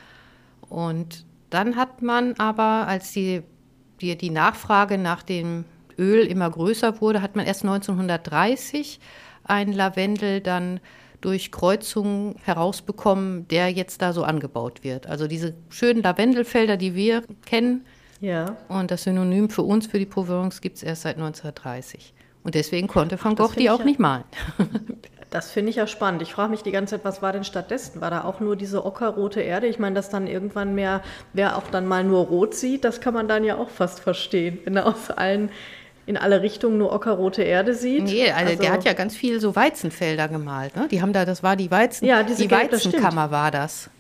Und 0.69 1.25
dann 1.51 1.75
hat 1.75 2.03
man 2.03 2.35
aber, 2.39 2.87
als 2.87 3.11
die, 3.11 3.43
die, 4.01 4.17
die 4.17 4.31
Nachfrage 4.31 4.97
nach 4.97 5.25
dem 5.25 5.65
Öl 5.99 6.27
immer 6.27 6.51
größer 6.51 7.01
wurde, 7.01 7.23
hat 7.23 7.37
man 7.37 7.47
erst 7.47 7.63
1930 7.63 9.01
einen 9.45 9.73
Lavendel 9.73 10.41
dann 10.41 10.81
durch 11.21 11.51
Kreuzungen 11.51 12.37
herausbekommen, 12.45 13.49
der 13.49 13.71
jetzt 13.71 14.03
da 14.03 14.13
so 14.13 14.23
angebaut 14.23 14.85
wird. 14.85 15.07
Also 15.07 15.27
diese 15.27 15.55
schönen 15.69 16.03
Lavendelfelder, 16.03 16.77
die 16.77 16.95
wir 16.95 17.23
kennen. 17.45 17.85
Ja. 18.21 18.57
Und 18.69 18.91
das 18.91 19.05
Synonym 19.05 19.51
für 19.51 19.63
uns, 19.63 19.87
für 19.87 19.99
die 19.99 20.07
Provence, 20.07 20.61
gibt 20.61 20.77
es 20.77 20.83
erst 20.83 21.03
seit 21.03 21.17
1930. 21.17 22.15
Und 22.45 22.55
deswegen 22.55 22.87
konnte 22.87 23.23
Van 23.23 23.35
Gogh 23.35 23.55
die 23.55 23.69
auch 23.69 23.81
ja, 23.81 23.85
nicht 23.85 23.99
malen. 23.99 24.25
das 25.31 25.51
finde 25.51 25.71
ich 25.71 25.77
ja 25.77 25.87
spannend. 25.87 26.23
Ich 26.23 26.33
frage 26.33 26.51
mich 26.51 26.63
die 26.63 26.71
ganze 26.71 26.97
Zeit, 26.97 27.05
was 27.05 27.21
war 27.21 27.33
denn 27.33 27.45
stattdessen? 27.45 28.01
War 28.01 28.11
da 28.11 28.25
auch 28.25 28.41
nur 28.41 28.57
diese 28.57 28.85
ockerrote 28.85 29.41
Erde? 29.41 29.67
Ich 29.67 29.79
meine, 29.79 29.95
dass 29.95 30.09
dann 30.09 30.27
irgendwann 30.27 30.75
mehr, 30.75 31.03
wer 31.33 31.57
auch 31.57 31.69
dann 31.71 31.87
mal 31.87 32.05
nur 32.05 32.27
rot 32.27 32.55
sieht, 32.55 32.85
das 32.85 33.01
kann 33.01 33.15
man 33.15 33.29
dann 33.29 33.45
ja 33.45 33.57
auch 33.57 33.71
fast 33.71 34.01
verstehen, 34.01 34.61
wenn 34.65 34.77
er 34.77 34.87
aus 34.87 35.11
allen 35.11 35.51
in 36.09 36.17
alle 36.17 36.41
Richtungen 36.41 36.79
nur 36.79 36.91
ockerrote 36.93 37.43
Erde 37.43 37.75
sieht. 37.75 38.05
Nee, 38.05 38.31
also, 38.31 38.53
also, 38.53 38.63
der 38.63 38.73
hat 38.73 38.85
ja 38.85 38.95
ganz 38.95 39.15
viel 39.15 39.41
so 39.41 39.55
Weizenfelder 39.55 40.27
gemalt. 40.29 40.75
Ne? 40.75 40.89
Die 40.91 41.03
haben 41.03 41.13
da, 41.13 41.27
das 41.27 41.43
war 41.43 41.55
die 41.55 41.71
Weizen, 41.71 42.07
ja, 42.07 42.23
diese 42.23 42.43
die 42.43 42.49
Gelb, 42.49 42.73
Weizenkammer 42.73 43.25
das 43.25 43.31
war 43.31 43.51
das. 43.51 43.91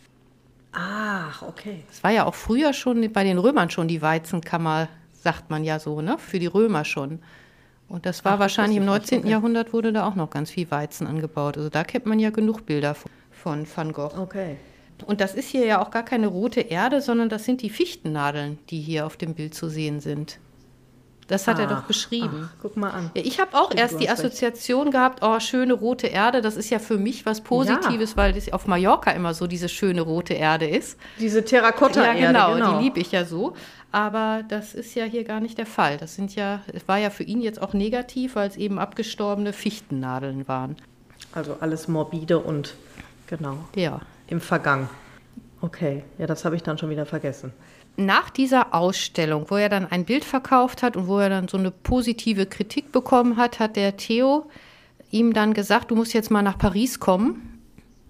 Ach, 0.72 1.42
okay. 1.42 1.84
Das 1.88 2.02
war 2.02 2.10
ja 2.10 2.24
auch 2.24 2.34
früher 2.34 2.72
schon 2.72 3.12
bei 3.12 3.24
den 3.24 3.36
Römern 3.36 3.68
schon 3.68 3.88
die 3.88 4.00
Weizenkammer, 4.00 4.88
sagt 5.22 5.50
man 5.50 5.64
ja 5.64 5.78
so, 5.78 6.00
ne? 6.00 6.16
Für 6.18 6.38
die 6.38 6.46
Römer 6.46 6.86
schon. 6.86 7.18
Und 7.90 8.06
das 8.06 8.24
war 8.24 8.34
Ach, 8.34 8.38
wahrscheinlich 8.38 8.78
das 8.78 8.82
im 8.84 8.86
19. 8.86 9.18
Okay. 9.18 9.30
Jahrhundert 9.30 9.72
wurde 9.74 9.92
da 9.92 10.08
auch 10.08 10.14
noch 10.14 10.30
ganz 10.30 10.50
viel 10.50 10.70
Weizen 10.70 11.06
angebaut. 11.06 11.58
Also 11.58 11.68
da 11.68 11.84
kennt 11.84 12.06
man 12.06 12.18
ja 12.18 12.30
genug 12.30 12.64
Bilder 12.64 12.94
von, 12.94 13.10
von 13.32 13.66
Van 13.74 13.92
Gogh. 13.92 14.18
Okay. 14.18 14.56
Und 15.04 15.20
das 15.20 15.34
ist 15.34 15.48
hier 15.48 15.66
ja 15.66 15.82
auch 15.82 15.90
gar 15.90 16.04
keine 16.04 16.26
rote 16.26 16.60
Erde, 16.60 17.02
sondern 17.02 17.28
das 17.28 17.44
sind 17.44 17.60
die 17.60 17.70
Fichtennadeln, 17.70 18.58
die 18.70 18.80
hier 18.80 19.04
auf 19.04 19.18
dem 19.18 19.34
Bild 19.34 19.54
zu 19.54 19.68
sehen 19.68 20.00
sind. 20.00 20.38
Das 21.28 21.46
hat 21.46 21.56
ach, 21.56 21.60
er 21.60 21.66
doch 21.66 21.82
beschrieben. 21.82 22.48
Ach, 22.50 22.56
guck 22.62 22.76
mal 22.76 22.90
an. 22.90 23.10
Ja, 23.14 23.22
ich 23.22 23.38
habe 23.38 23.54
auch 23.54 23.66
Stimmt, 23.66 23.80
erst 23.80 24.00
die 24.00 24.08
Assoziation 24.08 24.84
recht. 24.84 24.92
gehabt, 24.92 25.18
oh, 25.22 25.38
schöne 25.40 25.74
rote 25.74 26.06
Erde, 26.06 26.40
das 26.40 26.56
ist 26.56 26.70
ja 26.70 26.78
für 26.78 26.96
mich 26.96 27.26
was 27.26 27.42
Positives, 27.42 28.12
ja. 28.12 28.16
weil 28.16 28.32
das 28.32 28.50
auf 28.52 28.66
Mallorca 28.66 29.10
immer 29.10 29.34
so 29.34 29.46
diese 29.46 29.68
schöne 29.68 30.00
rote 30.00 30.34
Erde 30.34 30.66
ist. 30.66 30.98
Diese 31.20 31.44
Terrakotta-Erde. 31.44 32.18
Ja, 32.18 32.32
genau, 32.32 32.54
genau. 32.54 32.78
die 32.78 32.84
liebe 32.84 32.98
ich 32.98 33.12
ja 33.12 33.24
so. 33.26 33.54
Aber 33.92 34.42
das 34.48 34.74
ist 34.74 34.94
ja 34.94 35.04
hier 35.04 35.24
gar 35.24 35.40
nicht 35.40 35.58
der 35.58 35.66
Fall. 35.66 35.98
Das 35.98 36.14
sind 36.14 36.34
ja, 36.34 36.62
es 36.72 36.88
war 36.88 36.98
ja 36.98 37.10
für 37.10 37.22
ihn 37.22 37.40
jetzt 37.40 37.60
auch 37.60 37.74
negativ, 37.74 38.34
weil 38.36 38.48
es 38.48 38.56
eben 38.56 38.78
abgestorbene 38.78 39.52
Fichtennadeln 39.52 40.48
waren. 40.48 40.76
Also 41.32 41.56
alles 41.60 41.88
morbide 41.88 42.38
und 42.38 42.74
genau. 43.26 43.58
Ja. 43.74 44.00
Im 44.26 44.40
Vergangen. 44.40 44.88
Okay, 45.60 46.04
ja, 46.18 46.26
das 46.26 46.44
habe 46.44 46.56
ich 46.56 46.62
dann 46.62 46.78
schon 46.78 46.90
wieder 46.90 47.04
vergessen 47.04 47.52
nach 47.98 48.30
dieser 48.30 48.74
Ausstellung, 48.74 49.46
wo 49.48 49.56
er 49.56 49.68
dann 49.68 49.86
ein 49.86 50.04
Bild 50.04 50.24
verkauft 50.24 50.82
hat 50.82 50.96
und 50.96 51.08
wo 51.08 51.18
er 51.18 51.28
dann 51.28 51.48
so 51.48 51.58
eine 51.58 51.70
positive 51.70 52.46
Kritik 52.46 52.92
bekommen 52.92 53.36
hat, 53.36 53.58
hat 53.58 53.76
der 53.76 53.96
Theo 53.96 54.48
ihm 55.10 55.32
dann 55.32 55.52
gesagt, 55.52 55.90
du 55.90 55.96
musst 55.96 56.14
jetzt 56.14 56.30
mal 56.30 56.42
nach 56.42 56.58
Paris 56.58 57.00
kommen. 57.00 57.60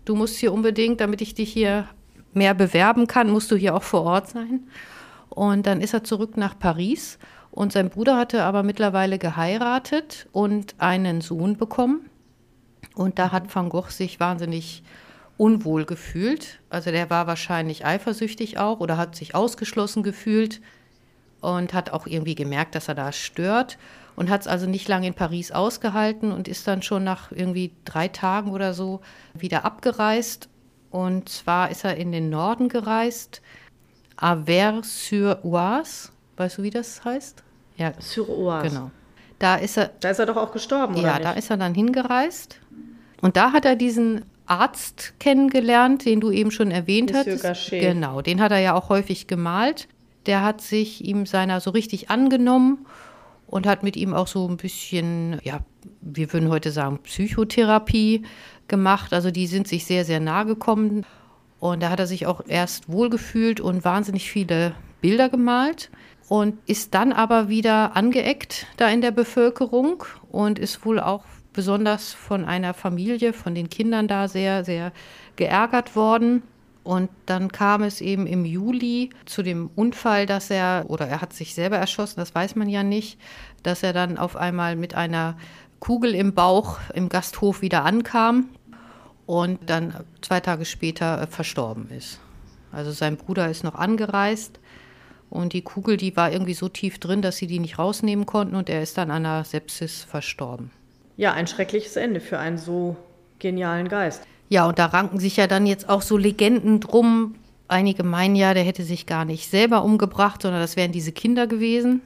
Du 0.05 0.15
musst 0.15 0.37
hier 0.37 0.53
unbedingt, 0.53 1.01
damit 1.01 1.21
ich 1.21 1.35
dich 1.35 1.53
hier 1.53 1.89
mehr 2.35 2.55
bewerben 2.55 3.07
kann, 3.07 3.31
musst 3.31 3.51
du 3.51 3.57
hier 3.57 3.75
auch 3.75 3.83
vor 3.83 4.03
Ort 4.03 4.29
sein. 4.29 4.69
Und 5.31 5.67
dann 5.67 5.81
ist 5.81 5.95
er 5.95 6.05
zurück 6.05 6.37
nach 6.37 6.59
Paris 6.59 7.19
und 7.51 7.73
sein 7.73 7.89
Bruder 7.91 8.17
hatte 8.17 8.43
aber 8.43 8.63
mittlerweile 8.63 9.19
geheiratet 9.19 10.29
und 10.33 10.75
einen 10.79 11.21
Sohn 11.21 11.57
bekommen. 11.57 12.11
Und 12.95 13.19
da 13.19 13.33
hat 13.33 13.55
Van 13.55 13.69
Gogh 13.69 13.91
sich 13.91 14.21
wahnsinnig 14.21 14.83
unwohl 15.39 15.87
gefühlt. 15.87 16.59
Also 16.69 16.91
der 16.91 17.09
war 17.09 17.27
wahrscheinlich 17.27 17.87
eifersüchtig 17.87 18.59
auch 18.59 18.81
oder 18.81 18.99
hat 18.99 19.17
sich 19.17 19.35
ausgeschlossen 19.35 20.03
gefühlt 20.03 20.61
und 21.41 21.73
hat 21.73 21.91
auch 21.91 22.07
irgendwie 22.07 22.35
gemerkt, 22.35 22.75
dass 22.75 22.89
er 22.89 22.95
da 22.95 23.13
stört 23.13 23.79
und 24.17 24.29
hat 24.29 24.43
es 24.43 24.47
also 24.49 24.67
nicht 24.67 24.89
lange 24.89 25.07
in 25.07 25.15
Paris 25.15 25.53
ausgehalten 25.53 26.33
und 26.33 26.49
ist 26.49 26.67
dann 26.67 26.83
schon 26.83 27.05
nach 27.05 27.31
irgendwie 27.31 27.73
drei 27.85 28.09
Tagen 28.09 28.51
oder 28.51 28.75
so 28.75 29.01
wieder 29.33 29.65
abgereist. 29.65 30.49
Und 30.91 31.29
zwar 31.29 31.71
ist 31.71 31.85
er 31.85 31.97
in 31.97 32.11
den 32.11 32.29
Norden 32.29 32.69
gereist, 32.69 33.41
Avers-sur-Oise. 34.17 36.09
Weißt 36.37 36.59
du, 36.59 36.63
wie 36.63 36.71
das 36.71 37.05
heißt? 37.05 37.45
Ja, 37.77 37.93
sur 38.01 38.29
Oise. 38.29 38.69
Genau. 38.69 38.91
Da 39.39 39.55
ist 39.55 39.77
er. 39.77 39.93
Da 40.01 40.11
ist 40.11 40.19
er 40.19 40.27
doch 40.27 40.37
auch 40.37 40.51
gestorben, 40.51 40.95
oder? 40.95 41.03
Ja, 41.03 41.15
nicht? 41.15 41.25
da 41.25 41.33
ist 41.33 41.51
er 41.51 41.57
dann 41.57 41.75
hingereist. 41.75 42.59
Und 43.21 43.37
da 43.37 43.53
hat 43.53 43.65
er 43.65 43.77
diesen 43.77 44.25
Arzt 44.51 45.15
kennengelernt, 45.19 46.05
den 46.05 46.21
du 46.21 46.31
eben 46.31 46.51
schon 46.51 46.71
erwähnt 46.71 47.13
hast. 47.15 47.27
Genau, 47.81 48.23
den 48.23 48.41
hat 48.41 48.53
er 48.53 48.59
ja 48.59 48.75
auch 48.75 48.89
häufig 48.89 49.27
gemalt. 49.27 49.89
Der 50.27 50.43
hat 50.43 50.61
sich 50.61 51.05
ihm 51.05 51.27
seiner 51.27 51.61
so 51.61 51.71
richtig 51.71 52.11
angenommen 52.11 52.87
und 53.47 53.67
hat 53.67 53.83
mit 53.83 53.97
ihm 53.97 54.15
auch 54.15 54.27
so 54.27 54.47
ein 54.49 54.57
bisschen, 54.57 55.41
ja, 55.43 55.61
wir 56.01 56.33
würden 56.33 56.51
heute 56.51 56.71
sagen, 56.71 56.99
Psychotherapie 57.03 58.23
gemacht. 58.69 59.13
Also 59.13 59.31
die 59.31 59.47
sind 59.47 59.69
sich 59.69 59.87
sehr, 59.87 60.05
sehr 60.05 60.21
nahe 60.21 60.47
gekommen. 60.47 61.05
Und 61.61 61.83
da 61.83 61.91
hat 61.91 61.99
er 61.99 62.07
sich 62.07 62.27
auch 62.27 62.43
erst 62.47 62.91
wohlgefühlt 62.91 63.61
und 63.61 63.85
wahnsinnig 63.85 64.31
viele 64.31 64.75
Bilder 65.01 65.29
gemalt 65.29 65.91
und 66.29 66.59
ist 66.67 66.95
dann 66.95 67.13
aber 67.13 67.49
wieder 67.49 67.97
angeeckt 67.97 68.67
da 68.77 68.89
in 68.89 69.01
der 69.01 69.11
Bevölkerung 69.11 70.05
und 70.31 70.59
ist 70.59 70.85
wohl 70.85 71.01
auch 71.01 71.25
besonders 71.59 72.13
von 72.13 72.45
einer 72.45 72.73
Familie, 72.73 73.33
von 73.33 73.53
den 73.53 73.69
Kindern 73.69 74.07
da 74.07 74.29
sehr, 74.29 74.65
sehr 74.65 74.93
geärgert 75.35 75.97
worden. 75.97 76.45
Und 76.85 77.11
dann 77.27 77.51
kam 77.51 77.83
es 77.83 78.01
eben 78.01 78.29
im 78.29 78.45
Juli 78.45 79.11
zu 79.27 79.43
dem 79.43 79.69
Unfall, 79.75 80.25
dass 80.27 80.51
er, 80.51 80.85
oder 80.87 81.09
er 81.09 81.21
hat 81.21 81.33
sich 81.33 81.57
selber 81.57 81.77
erschossen, 81.77 82.21
das 82.21 82.33
weiß 82.33 82.55
man 82.55 82.69
ja 82.69 82.85
nicht, 82.85 83.19
dass 83.65 83.83
er 83.83 83.93
dann 83.93 84.19
auf 84.19 84.37
einmal 84.37 84.77
mit 84.77 84.95
einer 84.95 85.37
Kugel 85.81 86.15
im 86.15 86.33
Bauch 86.33 86.79
im 86.95 87.09
Gasthof 87.09 87.61
wieder 87.61 87.85
ankam 87.85 88.51
und 89.27 89.59
dann 89.69 90.05
zwei 90.23 90.39
Tage 90.39 90.65
später 90.65 91.23
äh, 91.23 91.27
verstorben 91.27 91.91
ist. 91.91 92.21
Also 92.71 92.93
sein 92.93 93.17
Bruder 93.17 93.51
ist 93.51 93.65
noch 93.65 93.75
angereist 93.75 94.61
und 95.29 95.55
die 95.55 95.63
Kugel, 95.63 95.97
die 95.97 96.17
war 96.17 96.31
irgendwie 96.31 96.55
so 96.55 96.69
tief 96.69 97.01
drin, 97.01 97.21
dass 97.21 97.39
sie 97.39 97.49
die 97.49 97.59
nicht 97.59 97.81
rausnehmen 97.81 98.27
konnten 98.27 98.55
und 98.55 98.69
er 98.69 98.81
ist 98.81 98.97
dann 98.97 99.11
an 99.11 99.27
einer 99.27 99.43
Sepsis 99.43 100.05
verstorben 100.05 100.71
ja, 101.19 101.33
ein 101.33 101.49
schreckliches 101.49 101.97
Ende 101.97 102.21
für 102.21 102.39
einen 102.39 102.57
so 102.57 102.97
genialen 103.41 103.89
Geist. 103.89 104.23
Ja, 104.49 104.67
und 104.67 104.79
da 104.79 104.87
ranken 104.87 105.19
sich 105.19 105.37
ja 105.37 105.47
dann 105.47 105.67
jetzt 105.67 105.89
auch 105.89 106.01
so 106.01 106.17
Legenden 106.17 106.81
drum. 106.81 107.35
Einige 107.67 108.05
meinen 108.05 108.37
ja, 108.37 108.55
der 108.55 108.63
hätte 108.63 108.85
sich 108.85 109.05
gar 109.05 109.27
nicht 109.27 109.51
selber 109.51 109.83
umgebracht, 109.83 110.41
sondern 110.41 110.63
das 110.63 110.77
wären 110.77 110.93
diese 110.93 111.13
Kinder 111.13 111.47
gewesen, 111.47 112.01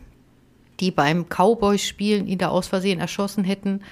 die 0.81 0.91
beim 0.91 1.27
Cowboy-Spielen 1.29 2.27
ihn 2.27 2.39
da 2.39 2.49
aus 2.49 2.67
Versehen 2.67 2.99
erschossen 2.99 3.45
hätten. 3.45 3.83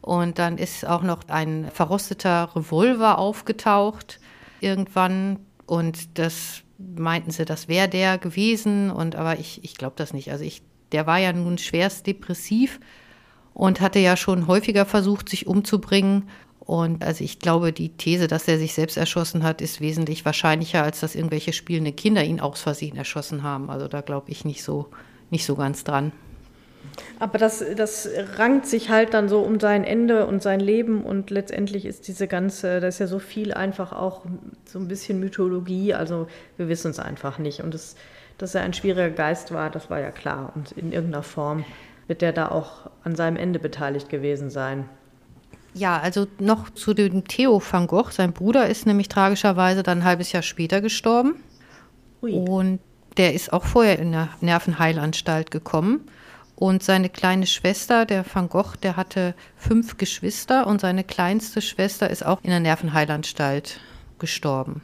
Und 0.00 0.38
dann 0.38 0.56
ist 0.56 0.86
auch 0.86 1.02
noch 1.02 1.20
ein 1.28 1.70
verrosteter 1.70 2.50
Revolver 2.56 3.18
aufgetaucht 3.18 4.18
irgendwann. 4.60 5.40
Und 5.66 6.18
das 6.18 6.62
meinten 6.78 7.30
sie, 7.30 7.44
das 7.44 7.68
wäre 7.68 7.88
der 7.88 8.16
gewesen. 8.16 8.90
Und 8.90 9.14
aber 9.14 9.38
ich, 9.38 9.62
ich 9.62 9.74
glaube 9.76 9.94
das 9.96 10.14
nicht. 10.14 10.32
Also 10.32 10.42
ich, 10.42 10.62
der 10.92 11.06
war 11.06 11.18
ja 11.18 11.34
nun 11.34 11.58
schwerst 11.58 12.06
depressiv 12.06 12.80
und 13.54 13.80
hatte 13.80 14.00
ja 14.00 14.16
schon 14.16 14.46
häufiger 14.48 14.84
versucht, 14.84 15.28
sich 15.28 15.46
umzubringen. 15.46 16.28
Und 16.58 17.04
also 17.04 17.22
ich 17.22 17.38
glaube, 17.38 17.72
die 17.72 17.90
These, 17.90 18.26
dass 18.26 18.48
er 18.48 18.58
sich 18.58 18.74
selbst 18.74 18.96
erschossen 18.96 19.44
hat, 19.44 19.60
ist 19.60 19.80
wesentlich 19.80 20.24
wahrscheinlicher, 20.24 20.82
als 20.82 21.00
dass 21.00 21.14
irgendwelche 21.14 21.52
spielende 21.52 21.92
Kinder 21.92 22.24
ihn 22.24 22.40
aus 22.40 22.60
Versehen 22.60 22.96
erschossen 22.96 23.42
haben. 23.42 23.70
Also 23.70 23.86
da 23.86 24.00
glaube 24.00 24.30
ich 24.30 24.44
nicht 24.44 24.62
so, 24.62 24.88
nicht 25.30 25.46
so 25.46 25.54
ganz 25.54 25.84
dran. 25.84 26.12
Aber 27.18 27.38
das, 27.38 27.64
das 27.76 28.08
rankt 28.36 28.66
sich 28.66 28.90
halt 28.90 29.14
dann 29.14 29.28
so 29.28 29.40
um 29.40 29.58
sein 29.60 29.84
Ende 29.84 30.26
und 30.26 30.42
sein 30.42 30.60
Leben 30.60 31.02
und 31.02 31.30
letztendlich 31.30 31.86
ist 31.86 32.08
diese 32.08 32.28
ganze, 32.28 32.80
da 32.80 32.86
ist 32.86 32.98
ja 32.98 33.06
so 33.06 33.18
viel 33.18 33.52
einfach 33.52 33.92
auch 33.92 34.22
so 34.64 34.78
ein 34.78 34.88
bisschen 34.88 35.18
Mythologie, 35.18 35.94
also 35.94 36.28
wir 36.56 36.68
wissen 36.68 36.90
es 36.90 36.98
einfach 36.98 37.38
nicht. 37.38 37.60
Und 37.60 37.74
das, 37.74 37.96
dass 38.38 38.54
er 38.54 38.62
ein 38.62 38.74
schwieriger 38.74 39.10
Geist 39.10 39.52
war, 39.52 39.70
das 39.70 39.90
war 39.90 40.00
ja 40.00 40.10
klar 40.10 40.52
und 40.54 40.72
in 40.72 40.92
irgendeiner 40.92 41.22
Form 41.22 41.64
wird 42.06 42.22
der 42.22 42.32
da 42.32 42.48
auch 42.48 42.90
an 43.02 43.16
seinem 43.16 43.36
Ende 43.36 43.58
beteiligt 43.58 44.08
gewesen 44.08 44.50
sein. 44.50 44.88
Ja, 45.74 45.98
also 45.98 46.26
noch 46.38 46.70
zu 46.70 46.94
dem 46.94 47.24
Theo 47.26 47.60
van 47.60 47.86
Gogh. 47.86 48.10
Sein 48.10 48.32
Bruder 48.32 48.68
ist 48.68 48.86
nämlich 48.86 49.08
tragischerweise 49.08 49.82
dann 49.82 49.98
ein 49.98 50.04
halbes 50.04 50.30
Jahr 50.30 50.42
später 50.42 50.80
gestorben. 50.80 51.34
Ui. 52.22 52.32
Und 52.32 52.78
der 53.16 53.34
ist 53.34 53.52
auch 53.52 53.64
vorher 53.64 53.98
in 53.98 54.12
der 54.12 54.28
Nervenheilanstalt 54.40 55.50
gekommen. 55.50 56.08
Und 56.56 56.84
seine 56.84 57.08
kleine 57.08 57.46
Schwester, 57.46 58.06
der 58.06 58.24
Van 58.32 58.48
Gogh, 58.48 58.76
der 58.82 58.96
hatte 58.96 59.34
fünf 59.56 59.96
Geschwister 59.96 60.68
und 60.68 60.80
seine 60.80 61.02
kleinste 61.02 61.60
Schwester 61.60 62.08
ist 62.08 62.24
auch 62.24 62.38
in 62.42 62.50
der 62.50 62.60
Nervenheilanstalt 62.60 63.80
gestorben. 64.20 64.80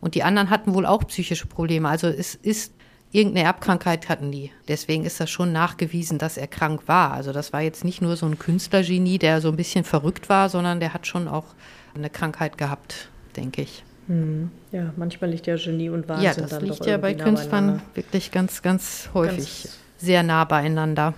Und 0.00 0.14
die 0.14 0.22
anderen 0.22 0.50
hatten 0.50 0.74
wohl 0.74 0.86
auch 0.86 1.04
psychische 1.08 1.46
Probleme. 1.46 1.88
Also 1.88 2.06
es 2.06 2.36
ist 2.36 2.72
Irgendeine 3.10 3.46
Erbkrankheit 3.46 4.08
hatten 4.08 4.30
die. 4.30 4.50
Deswegen 4.68 5.04
ist 5.04 5.18
das 5.18 5.30
schon 5.30 5.52
nachgewiesen, 5.52 6.18
dass 6.18 6.36
er 6.36 6.46
krank 6.46 6.82
war. 6.86 7.12
Also 7.12 7.32
das 7.32 7.52
war 7.52 7.62
jetzt 7.62 7.84
nicht 7.84 8.02
nur 8.02 8.16
so 8.16 8.26
ein 8.26 8.38
Künstlergenie, 8.38 9.18
der 9.18 9.40
so 9.40 9.48
ein 9.48 9.56
bisschen 9.56 9.84
verrückt 9.84 10.28
war, 10.28 10.48
sondern 10.48 10.78
der 10.78 10.92
hat 10.92 11.06
schon 11.06 11.26
auch 11.26 11.46
eine 11.94 12.10
Krankheit 12.10 12.58
gehabt, 12.58 13.08
denke 13.36 13.62
ich. 13.62 13.82
Hm. 14.08 14.50
Ja, 14.72 14.92
manchmal 14.96 15.30
liegt 15.30 15.46
ja 15.46 15.56
Genie 15.56 15.90
und 15.90 16.08
Wahnsinn 16.08 16.24
ja, 16.24 16.34
das 16.34 16.60
liegt 16.60 16.86
ja 16.86 16.96
bei 16.98 17.14
Künstlern 17.14 17.82
wirklich 17.94 18.30
ganz, 18.30 18.62
ganz 18.62 19.10
häufig 19.14 19.64
ganz 19.64 19.78
sehr 19.98 20.22
nah 20.22 20.44
beieinander. 20.44 21.14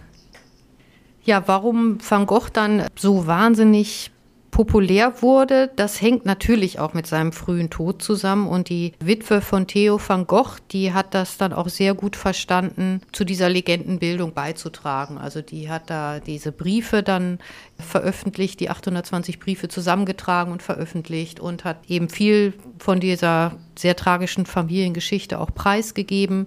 Ja, 1.25 1.43
warum 1.47 1.99
Van 2.09 2.27
Gogh 2.27 2.49
dann 2.53 2.87
so 2.97 3.27
wahnsinnig 3.27 4.11
populär 4.51 5.23
wurde, 5.23 5.71
das 5.77 6.01
hängt 6.01 6.27
natürlich 6.27 6.79
auch 6.79 6.93
mit 6.93 7.07
seinem 7.07 7.33
frühen 7.33 7.71
Tod 7.71 8.03
zusammen. 8.03 8.49
Und 8.49 8.69
die 8.69 8.93
Witwe 9.01 9.41
von 9.41 9.67
Theo 9.67 10.01
van 10.05 10.27
Gogh, 10.27 10.59
die 10.71 10.93
hat 10.93 11.15
das 11.15 11.37
dann 11.37 11.53
auch 11.53 11.69
sehr 11.69 11.95
gut 11.95 12.17
verstanden, 12.17 13.01
zu 13.13 13.25
dieser 13.25 13.49
Legendenbildung 13.49 14.35
beizutragen. 14.35 15.19
Also 15.19 15.41
die 15.43 15.71
hat 15.71 15.89
da 15.89 16.21
diese 16.21 16.53
Briefe 16.53 17.03
dann 17.03 17.39
veröffentlicht, 17.79 18.61
die 18.61 18.71
820 18.71 19.41
Briefe 19.41 19.69
zusammengetragen 19.69 20.53
und 20.53 20.63
veröffentlicht 20.63 21.41
und 21.41 21.65
hat 21.65 21.79
eben 21.89 22.09
viel 22.09 22.55
von 22.79 23.01
dieser 23.01 23.53
sehr 23.79 23.97
tragischen 23.97 24.47
Familiengeschichte 24.47 25.39
auch 25.39 25.55
preisgegeben 25.55 26.47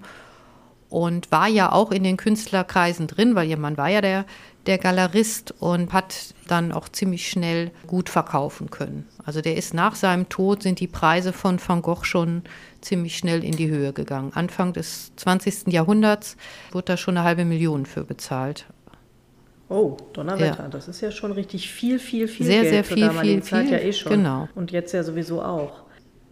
und 0.94 1.32
war 1.32 1.48
ja 1.48 1.72
auch 1.72 1.92
in 1.92 2.04
den 2.04 2.18
Künstlerkreisen 2.18 3.08
drin, 3.08 3.34
weil 3.34 3.50
ihr 3.50 3.58
Mann 3.58 3.78
war 3.78 3.90
ja 3.90 4.02
der 4.02 4.26
der 4.66 4.78
Galerist 4.78 5.54
und 5.60 5.92
hat 5.92 6.34
dann 6.48 6.72
auch 6.72 6.88
ziemlich 6.90 7.30
schnell 7.30 7.72
gut 7.88 8.10
verkaufen 8.10 8.70
können. 8.70 9.08
Also 9.26 9.42
der 9.42 9.58
ist 9.58 9.74
nach 9.74 9.96
seinem 9.96 10.30
Tod 10.30 10.64
sind 10.64 10.80
die 10.80 10.88
Preise 10.88 11.34
von 11.34 11.60
Van 11.66 11.82
Gogh 11.82 12.04
schon 12.04 12.44
ziemlich 12.82 13.18
schnell 13.18 13.44
in 13.44 13.54
die 13.54 13.70
Höhe 13.70 13.94
gegangen. 13.94 14.32
Anfang 14.34 14.74
des 14.74 15.12
20. 15.16 15.68
Jahrhunderts 15.68 16.38
wurde 16.72 16.86
da 16.86 16.98
schon 16.98 17.18
eine 17.18 17.26
halbe 17.26 17.46
Million 17.46 17.86
für 17.86 18.04
bezahlt. 18.04 18.66
Oh, 19.70 19.98
Donnerwetter, 20.14 20.64
ja. 20.64 20.70
das 20.70 20.88
ist 20.88 21.02
ja 21.02 21.12
schon 21.12 21.32
richtig 21.32 21.72
viel, 21.72 21.98
viel, 21.98 22.28
viel 22.28 22.46
sehr, 22.46 22.62
Geld 22.62 22.74
sehr 22.74 22.84
viel, 22.84 23.10
für 23.10 23.20
viel, 23.22 23.44
Zeit 23.44 23.66
viel, 23.66 23.74
ja 23.74 23.80
eh 23.80 23.94
schon. 23.94 24.12
Genau. 24.12 24.48
Und 24.56 24.72
jetzt 24.72 24.94
ja 24.94 25.04
sowieso 25.04 25.42
auch. 25.42 25.84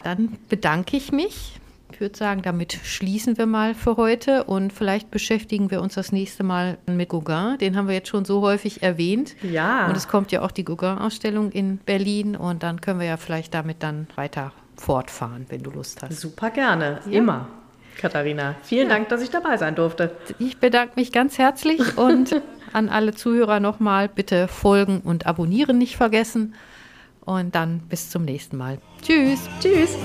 dann 0.04 0.38
bedanke 0.50 0.98
ich 0.98 1.12
mich. 1.12 1.60
Ich 1.94 2.02
würde 2.02 2.18
sagen, 2.18 2.42
damit 2.42 2.74
schließen 2.84 3.38
wir 3.38 3.46
mal 3.46 3.76
für 3.76 3.98
heute 3.98 4.46
und 4.46 4.74
vielleicht 4.74 5.12
beschäftigen 5.12 5.72
wir 5.72 5.82
uns 5.82 5.96
das 5.96 6.12
nächste 6.12 6.44
Mal 6.44 6.78
mit 6.88 7.10
Gauguin. 7.10 7.58
Den 7.60 7.76
haben 7.76 7.88
wir 7.88 7.96
jetzt 7.96 8.10
schon 8.10 8.26
so 8.26 8.42
häufig 8.42 8.82
erwähnt. 8.82 9.36
Ja. 9.44 9.88
Und 9.88 9.98
es 9.98 10.08
kommt 10.08 10.32
ja 10.32 10.42
auch 10.42 10.52
die 10.52 10.64
Gauguin-Ausstellung 10.64 11.52
in 11.52 11.78
Berlin 11.78 12.36
und 12.36 12.64
dann 12.64 12.82
können 12.82 13.00
wir 13.00 13.08
ja 13.08 13.18
vielleicht 13.18 13.54
damit 13.54 13.84
dann 13.84 14.08
weiter 14.16 14.52
fortfahren, 14.76 15.46
wenn 15.50 15.64
du 15.64 15.72
Lust 15.72 16.02
hast. 16.02 16.20
Super 16.20 16.50
gerne, 16.50 17.00
ja. 17.06 17.12
immer. 17.12 17.48
Katharina, 17.98 18.56
vielen 18.64 18.90
ja. 18.90 18.96
Dank, 18.96 19.10
dass 19.10 19.22
ich 19.22 19.30
dabei 19.30 19.58
sein 19.58 19.76
durfte. 19.76 20.16
Ich 20.40 20.58
bedanke 20.58 20.94
mich 20.96 21.12
ganz 21.12 21.38
herzlich 21.38 21.98
und 21.98 22.42
an 22.74 22.90
alle 22.90 23.14
Zuhörer 23.14 23.60
nochmal 23.60 24.10
bitte 24.10 24.48
folgen 24.48 25.02
und 25.02 25.28
abonnieren 25.28 25.78
nicht 25.78 25.98
vergessen. 25.98 26.56
Und 27.24 27.54
dann 27.54 27.82
bis 27.88 28.10
zum 28.10 28.26
nächsten 28.26 28.58
Mal. 28.58 28.80
Tschüss. 29.04 29.48
Tschüss. 29.62 29.96